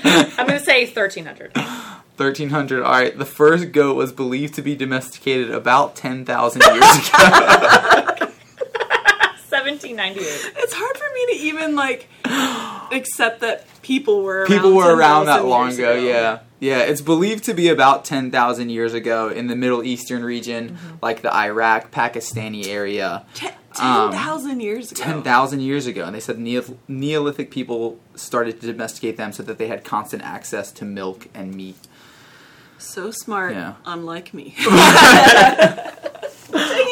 [0.05, 1.57] I'm gonna say 1300.
[2.17, 2.83] 1300.
[2.83, 3.17] All right.
[3.17, 6.83] The first goat was believed to be domesticated about 10,000 years ago.
[9.49, 10.53] 1798.
[10.57, 12.09] It's hard for me to even like
[12.93, 15.95] accept that people were around People were around that long years ago.
[15.95, 16.41] Yeah.
[16.63, 16.79] Yeah.
[16.81, 20.97] It's believed to be about 10,000 years ago in the Middle Eastern region, Mm-hmm.
[21.03, 23.25] like the Iraq, Pakistani area.
[23.35, 25.03] 10,000 Um, years ago.
[25.03, 26.05] 10,000 years ago.
[26.05, 30.23] And they said Neo- Neolithic people started to domesticate them so that they had constant
[30.23, 31.77] access to milk and meat.
[32.79, 33.75] So smart, Yeah.
[33.85, 34.55] unlike me.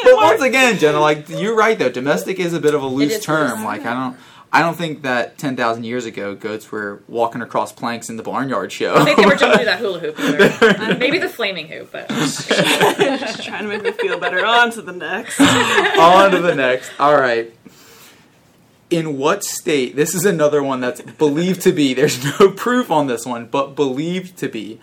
[0.03, 1.89] But once again, Jenna, like you're right though.
[1.89, 3.63] Domestic is a bit of a loose term.
[3.63, 4.17] Like I don't,
[4.53, 8.23] I don't think that ten thousand years ago goats were walking across planks in the
[8.23, 8.95] barnyard show.
[8.95, 10.19] I think they were jumping through that hula hoop.
[10.19, 10.97] either.
[10.99, 14.45] Maybe the flaming hoop, but Just trying to make me feel better.
[14.45, 15.39] On to the next.
[15.39, 16.91] On to the next.
[16.99, 17.53] All right.
[18.89, 19.95] In what state?
[19.95, 21.93] This is another one that's believed to be.
[21.93, 24.81] There's no proof on this one, but believed to be.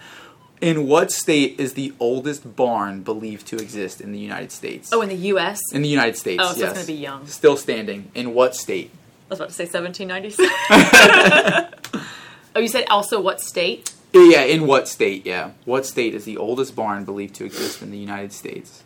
[0.63, 4.91] In what state is the oldest barn believed to exist in the United States?
[4.95, 5.61] oh, in the U.S.
[5.75, 6.43] in the United States.
[6.45, 6.71] Oh, so yes.
[6.71, 7.27] it's gonna be young.
[7.27, 8.11] Still standing.
[8.15, 8.91] In what state?
[9.29, 12.03] I was about to say 1796.
[12.57, 13.93] oh, you said also what state?
[14.15, 15.27] Yeah, in what state?
[15.27, 15.51] Yeah.
[15.67, 18.83] What state is the oldest barn believed to exist in the United States?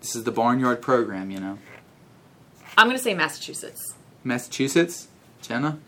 [0.00, 1.58] This is the Barnyard program, you know.
[2.78, 3.94] I'm gonna say Massachusetts.
[4.22, 5.08] Massachusetts?
[5.42, 5.78] Jenna?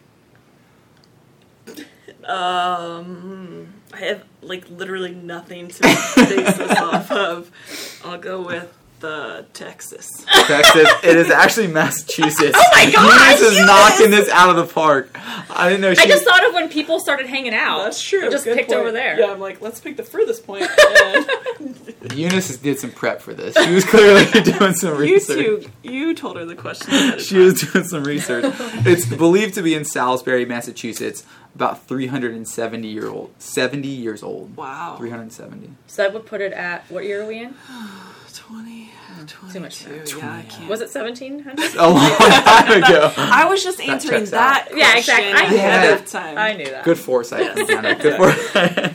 [2.24, 8.00] Um, I have like literally nothing to base this off of.
[8.04, 10.08] I'll go with the Texas.
[10.46, 10.88] Texas.
[11.02, 12.56] it is actually Massachusetts.
[12.62, 15.10] Oh my gosh, Eunice is knocking this out of the park.
[15.50, 17.84] I didn't know she I just thought of when people started hanging out.
[17.84, 18.26] That's true.
[18.26, 18.80] I just Good picked point.
[18.80, 19.18] over there.
[19.18, 20.68] Yeah, I'm like, let's pick the furthest point.
[20.78, 23.56] And Eunice did some prep for this.
[23.56, 25.38] She was clearly doing some research.
[25.38, 25.72] you research.
[25.82, 27.18] two, you told her the question.
[27.18, 27.44] She time.
[27.44, 28.44] was doing some research.
[28.86, 31.24] It's believed to be in Salisbury, Massachusetts,
[31.54, 34.56] about 370 year old, 70 years old.
[34.56, 34.96] Wow.
[34.98, 35.70] 370.
[35.88, 37.54] So that would put it at what year are we in?
[38.32, 38.81] 20.
[39.26, 40.68] Too much 22, Yeah, I can't.
[40.68, 41.74] Was it 1700?
[41.78, 43.12] A long time ago.
[43.16, 44.68] I was just answering checks that.
[44.70, 44.76] out.
[44.76, 45.30] Yeah, exactly.
[45.32, 46.06] question I knew ahead that.
[46.06, 46.38] time.
[46.38, 46.84] I knew that.
[46.84, 47.54] Good foresight.
[47.56, 48.00] Deanna.
[48.00, 48.94] Good foresight.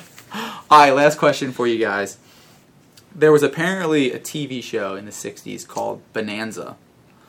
[0.69, 2.17] All right, last question for you guys.
[3.15, 6.75] There was apparently a TV show in the 60s called Bonanza,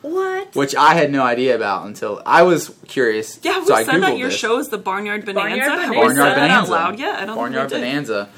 [0.01, 0.53] What?
[0.55, 3.39] which I had no idea about until I was curious.
[3.41, 4.37] Yeah, have so we I said that your this.
[4.37, 5.39] show is the Barnyard Bonanza?
[5.57, 6.15] Barnyard Have Bonanza.
[6.15, 6.71] said Barnyard that out Bonanza.
[6.71, 6.99] loud?
[6.99, 7.91] Yeah, I don't Barnyard think we did.
[7.91, 8.29] Bonanza.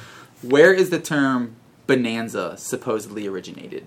[0.43, 1.55] Where is the term
[1.87, 3.85] bonanza supposedly originated?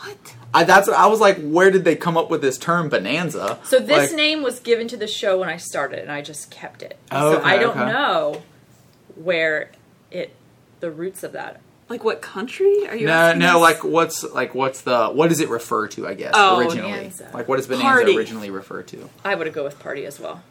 [0.00, 0.34] What?
[0.54, 3.58] I, that's I was like, where did they come up with this term bonanza?
[3.64, 6.50] So this Like, name was given to the show when I started, and I just
[6.50, 6.96] kept it.
[7.10, 7.86] Oh, so I don't okay.
[7.90, 8.42] know
[9.16, 9.70] where
[10.10, 10.34] it,
[10.80, 11.60] the roots of that.
[11.88, 13.56] Like what country are you No, asking no.
[13.56, 13.60] us?
[13.62, 16.06] Like, what's like what's the what does it refer to?
[16.06, 17.30] I guess Oh, originally, bonanza.
[17.32, 18.16] like what does bonanza Party.
[18.16, 19.08] originally refer to?
[19.24, 20.42] I would go with party as well.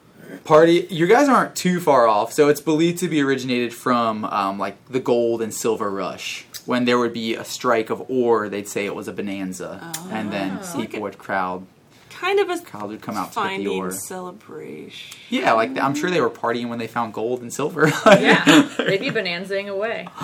[0.44, 0.88] Party.
[0.90, 2.32] You guys aren't too far off.
[2.34, 6.46] So it's believed to be originated from um, like the gold and silver rush.
[6.66, 10.32] When there would be a strike of ore, they'd say it was a bonanza, and
[10.32, 10.78] then Oh.
[10.78, 11.66] people would crowd.
[12.10, 13.92] kind of a Crowd would come out to get the ore.
[13.92, 15.18] celebration.
[15.30, 17.88] Yeah, like I'm sure they were partying when they found gold and silver.
[18.06, 18.44] Yeah,
[18.78, 20.08] they'd be bonanzaing away.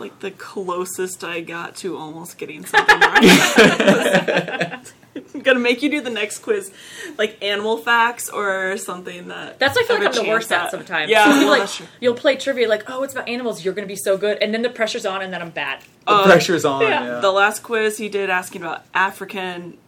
[0.00, 4.80] Like the closest I got to almost getting something right.
[5.34, 6.72] I'm gonna make you do the next quiz,
[7.16, 9.58] like animal facts or something that.
[9.58, 11.10] That's what I feel like I'm the worst chance at sometimes.
[11.10, 13.64] Yeah, well, you'll, like, that's you'll play trivia like, oh, it's about animals.
[13.64, 15.80] You're going to be so good, and then the pressure's on, and then I'm bad.
[16.06, 16.82] the uh, pressure's on.
[16.82, 17.04] yeah.
[17.04, 17.20] Yeah.
[17.20, 19.78] The last quiz he did asking about African,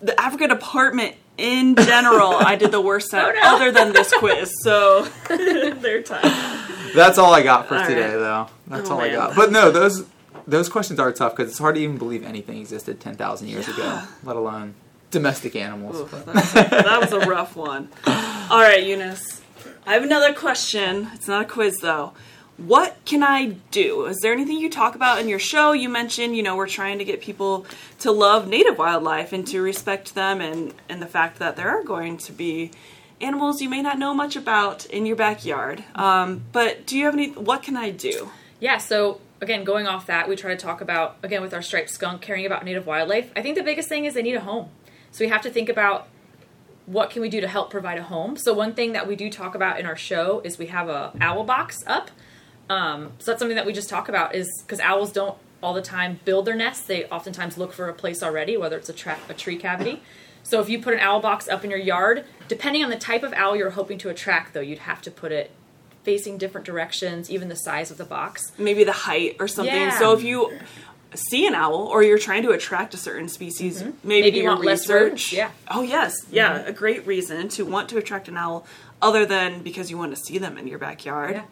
[0.00, 2.34] the African department in general.
[2.34, 3.56] I did the worst at, Oh, no.
[3.56, 4.52] other than this quiz.
[4.62, 6.22] So their time.
[6.94, 8.18] That's all I got for All today, right.
[8.18, 8.46] though.
[8.66, 9.34] That's Oh, all I got.
[9.36, 10.04] But no, those
[10.46, 13.68] those questions are tough because it's hard to even believe anything existed ten thousand years
[13.68, 14.74] ago, let alone
[15.10, 16.00] domestic animals.
[16.00, 17.88] Oof, that, that was a rough one.
[18.06, 19.42] All right, Eunice.
[19.86, 21.08] I have another question.
[21.14, 22.12] It's not a quiz, though.
[22.58, 24.06] What can I do?
[24.06, 25.70] Is there anything you talk about in your show?
[25.70, 27.66] You mentioned, you know, we're trying to get people
[28.00, 31.84] to love native wildlife and to respect them and, and the fact that there are
[31.84, 32.72] going to be
[33.20, 35.84] animals you may not know much about in your backyard.
[35.94, 38.30] Um, but do you have any, what can I do?
[38.58, 41.90] Yeah, so again, going off that, we try to talk about, again, with our striped
[41.90, 43.30] skunk, caring about native wildlife.
[43.36, 44.70] I think the biggest thing is they need a home.
[45.12, 46.08] So we have to think about
[46.86, 48.36] what can we do to help provide a home.
[48.36, 51.12] So one thing that we do talk about in our show is we have a
[51.20, 52.10] owl box up.
[52.70, 55.82] Um, so that's something that we just talk about is because owls don't all the
[55.82, 56.86] time build their nests.
[56.86, 60.02] They oftentimes look for a place already, whether it's a, tra- a tree cavity.
[60.42, 63.22] So if you put an owl box up in your yard, depending on the type
[63.22, 65.50] of owl you're hoping to attract, though, you'd have to put it
[66.04, 68.52] facing different directions, even the size of the box.
[68.56, 69.74] maybe the height or something.
[69.74, 69.98] Yeah.
[69.98, 70.58] So if you
[71.14, 74.42] see an owl or you're trying to attract a certain species, maybe, Maybe do you
[74.44, 75.32] your want research.
[75.32, 75.50] yeah.
[75.70, 78.64] Oh yes, yeah, a great reason to want to attract an owl,
[79.02, 81.32] other than because you want to see them in your backyard.
[81.34, 81.42] Yeah.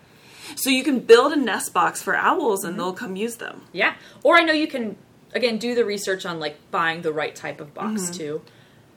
[0.55, 3.63] So you can build a nest box for owls, and they'll come use them.
[3.73, 3.95] Yeah.
[4.23, 4.97] Or I know you can
[5.35, 8.13] again do the research on like buying the right type of box Mm-hmm.
[8.13, 8.43] too.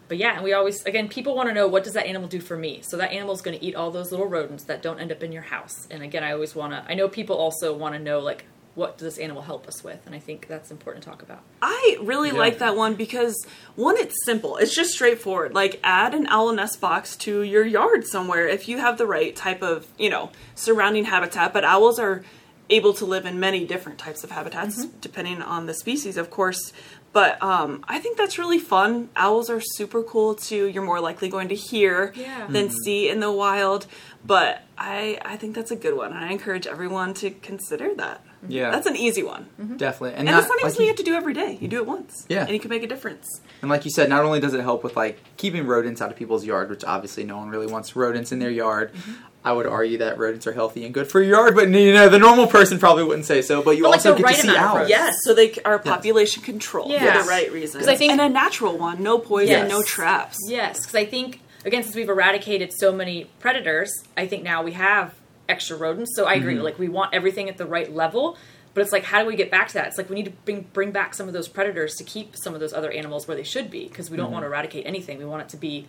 [0.08, 2.40] But yeah, and we always again people want to know what does that animal do
[2.40, 2.82] for me?
[2.84, 5.32] So that animal's going to eat all those little rodents that don't end up in
[5.32, 5.88] your house.
[5.92, 8.46] And again, I always want to I know people also want to know like
[8.80, 10.02] what does this animal help us with?
[10.06, 11.42] And I think that's important to talk about.
[11.62, 12.36] I really Yeah.
[12.46, 13.36] like that one because
[13.76, 14.58] one, it's simple.
[14.58, 15.54] It's just straightforward.
[15.54, 19.36] Like add an owl nest box to your yard somewhere if you have the right
[19.36, 21.54] type of, you know, surrounding habitat.
[21.54, 22.24] But owls are
[22.72, 26.72] able to live in many different types of habitats depending on the species, of course.
[27.12, 29.10] But um, I think that's really fun.
[29.16, 30.68] Owls are super cool too.
[30.68, 32.46] You're more likely going to hear Yeah.
[32.48, 33.88] than see in the wild.
[34.24, 36.12] But I, I think that's a good one.
[36.14, 38.24] And I encourage everyone to consider that.
[38.48, 39.48] Yeah, That's an easy one.
[39.78, 40.14] definitely.
[40.18, 41.58] And it's not even like something you you, have to do every day.
[41.60, 42.26] You do it once.
[42.30, 42.42] Yeah.
[42.44, 43.28] And you can make a difference.
[43.62, 46.16] and like you said, not only does it help with like keeping rodents out of
[46.18, 48.94] people's yard, which obviously no one really wants rodents in their yard.
[48.94, 49.12] Mm-hmm.
[49.44, 52.10] I would argue that rodents are healthy and good for your yard, but you know
[52.10, 53.62] the normal person probably wouldn't say so.
[53.62, 54.90] But you But, like, also the get right to see amount owls.
[54.90, 55.16] Yes.
[55.24, 57.18] So they are population control Yeah.
[57.18, 57.86] for the right reasons.
[57.86, 59.02] 'Cause I think- and a natural one.
[59.02, 59.70] No poison, Yes.
[59.70, 60.38] no traps.
[60.48, 64.74] Yes, because I think again, since we've eradicated so many predators, I think now we
[64.74, 65.14] have
[65.50, 66.16] extra rodents.
[66.16, 66.56] So I agree.
[66.56, 66.64] Mm-hmm.
[66.64, 68.38] Like we want everything at the right level,
[68.74, 69.88] but it's like how do we get back to that?
[69.88, 72.54] It's like we need to bring bring back some of those predators to keep some
[72.54, 74.34] of those other animals where they should be because we don't Mm-hmm.
[74.34, 75.18] want to eradicate anything.
[75.18, 75.88] We want it to be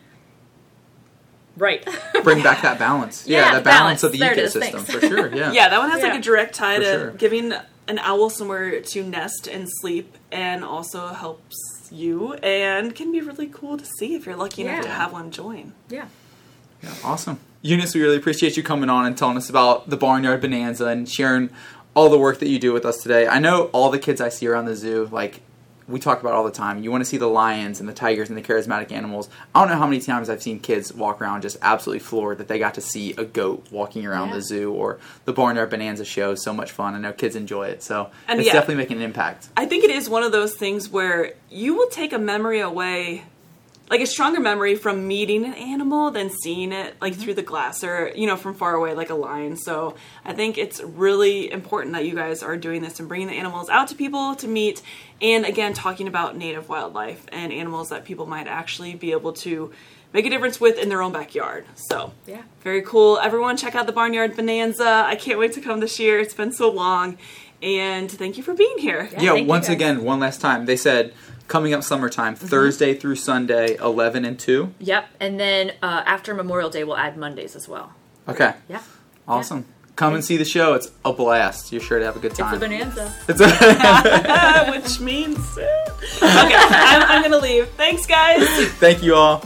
[1.57, 1.85] right.
[2.25, 3.27] Bring back that balance.
[3.27, 4.05] Yeah, Yeah, the balance, balance.
[4.05, 5.35] of the There ecosystem for sure.
[5.35, 5.53] Yeah.
[5.59, 7.11] Yeah, that one has like a direct tie For to sure.
[7.13, 7.53] giving
[7.89, 11.57] an owl somewhere to nest and sleep, and also helps
[11.91, 15.31] you and can be really cool to see if you're lucky enough to have one
[15.31, 15.73] join.
[15.89, 16.07] yeah.
[16.83, 17.39] Yeah, awesome.
[17.63, 21.09] Eunice, we really appreciate you coming on and telling us about the Barnyard Bonanza and
[21.09, 21.51] sharing
[21.95, 23.27] all the work that you do with us today.
[23.27, 25.41] I know all the kids I see around the zoo, like,
[25.87, 26.83] we talk about all the time.
[26.85, 29.29] You want to see the lions and the tigers and the charismatic animals.
[29.55, 32.47] I don't know how many times I've seen kids walk around just absolutely floored that
[32.47, 34.35] they got to see a goat walking around Yeah.
[34.37, 36.37] the zoo or the Barnyard Bonanza show.
[36.37, 36.95] So much fun.
[36.95, 37.83] I know kids enjoy it.
[37.83, 38.53] So And it's yeah.
[38.53, 39.49] definitely making an impact.
[39.57, 43.25] I think it is one of those things where you will take a memory away,
[43.91, 47.82] like a stronger memory from meeting an animal than seeing it like through the glass
[47.82, 49.57] or you know from far away like a lion.
[49.57, 53.34] So I think it's really important that you guys are doing this and bringing the
[53.34, 54.80] animals out to people to meet,
[55.20, 59.72] and again talking about native wildlife and animals that people might actually be able to
[60.12, 61.64] make a difference with in their own backyard.
[61.74, 62.43] So Yeah.
[62.62, 63.18] very cool.
[63.18, 65.05] Everyone check out the Barnyard Bonanza.
[65.07, 66.18] I can't wait to come this year.
[66.20, 67.16] It's been so long.
[67.62, 69.09] And thank you for being here.
[69.12, 70.64] Yeah, Yeah, once again, one last time.
[70.64, 71.12] They said
[71.51, 72.47] coming up summertime, Mm-hmm.
[72.47, 74.73] Thursday through Sunday, 11 and 2.
[74.79, 75.05] Yep.
[75.21, 77.93] And then uh, after Memorial Day, we'll add Mondays as well.
[78.27, 78.55] Okay.
[78.69, 78.81] Yeah.
[79.29, 79.67] Awesome.
[79.97, 80.73] Come and see the show.
[80.75, 81.73] It's a blast.
[81.73, 82.55] You're sure to have a good time.
[82.55, 82.79] It's a time.
[82.79, 83.15] bonanza.
[83.29, 88.47] It's a- which means okay I'm, I'm gonna leave thanks guys
[88.79, 89.43] Thank you all.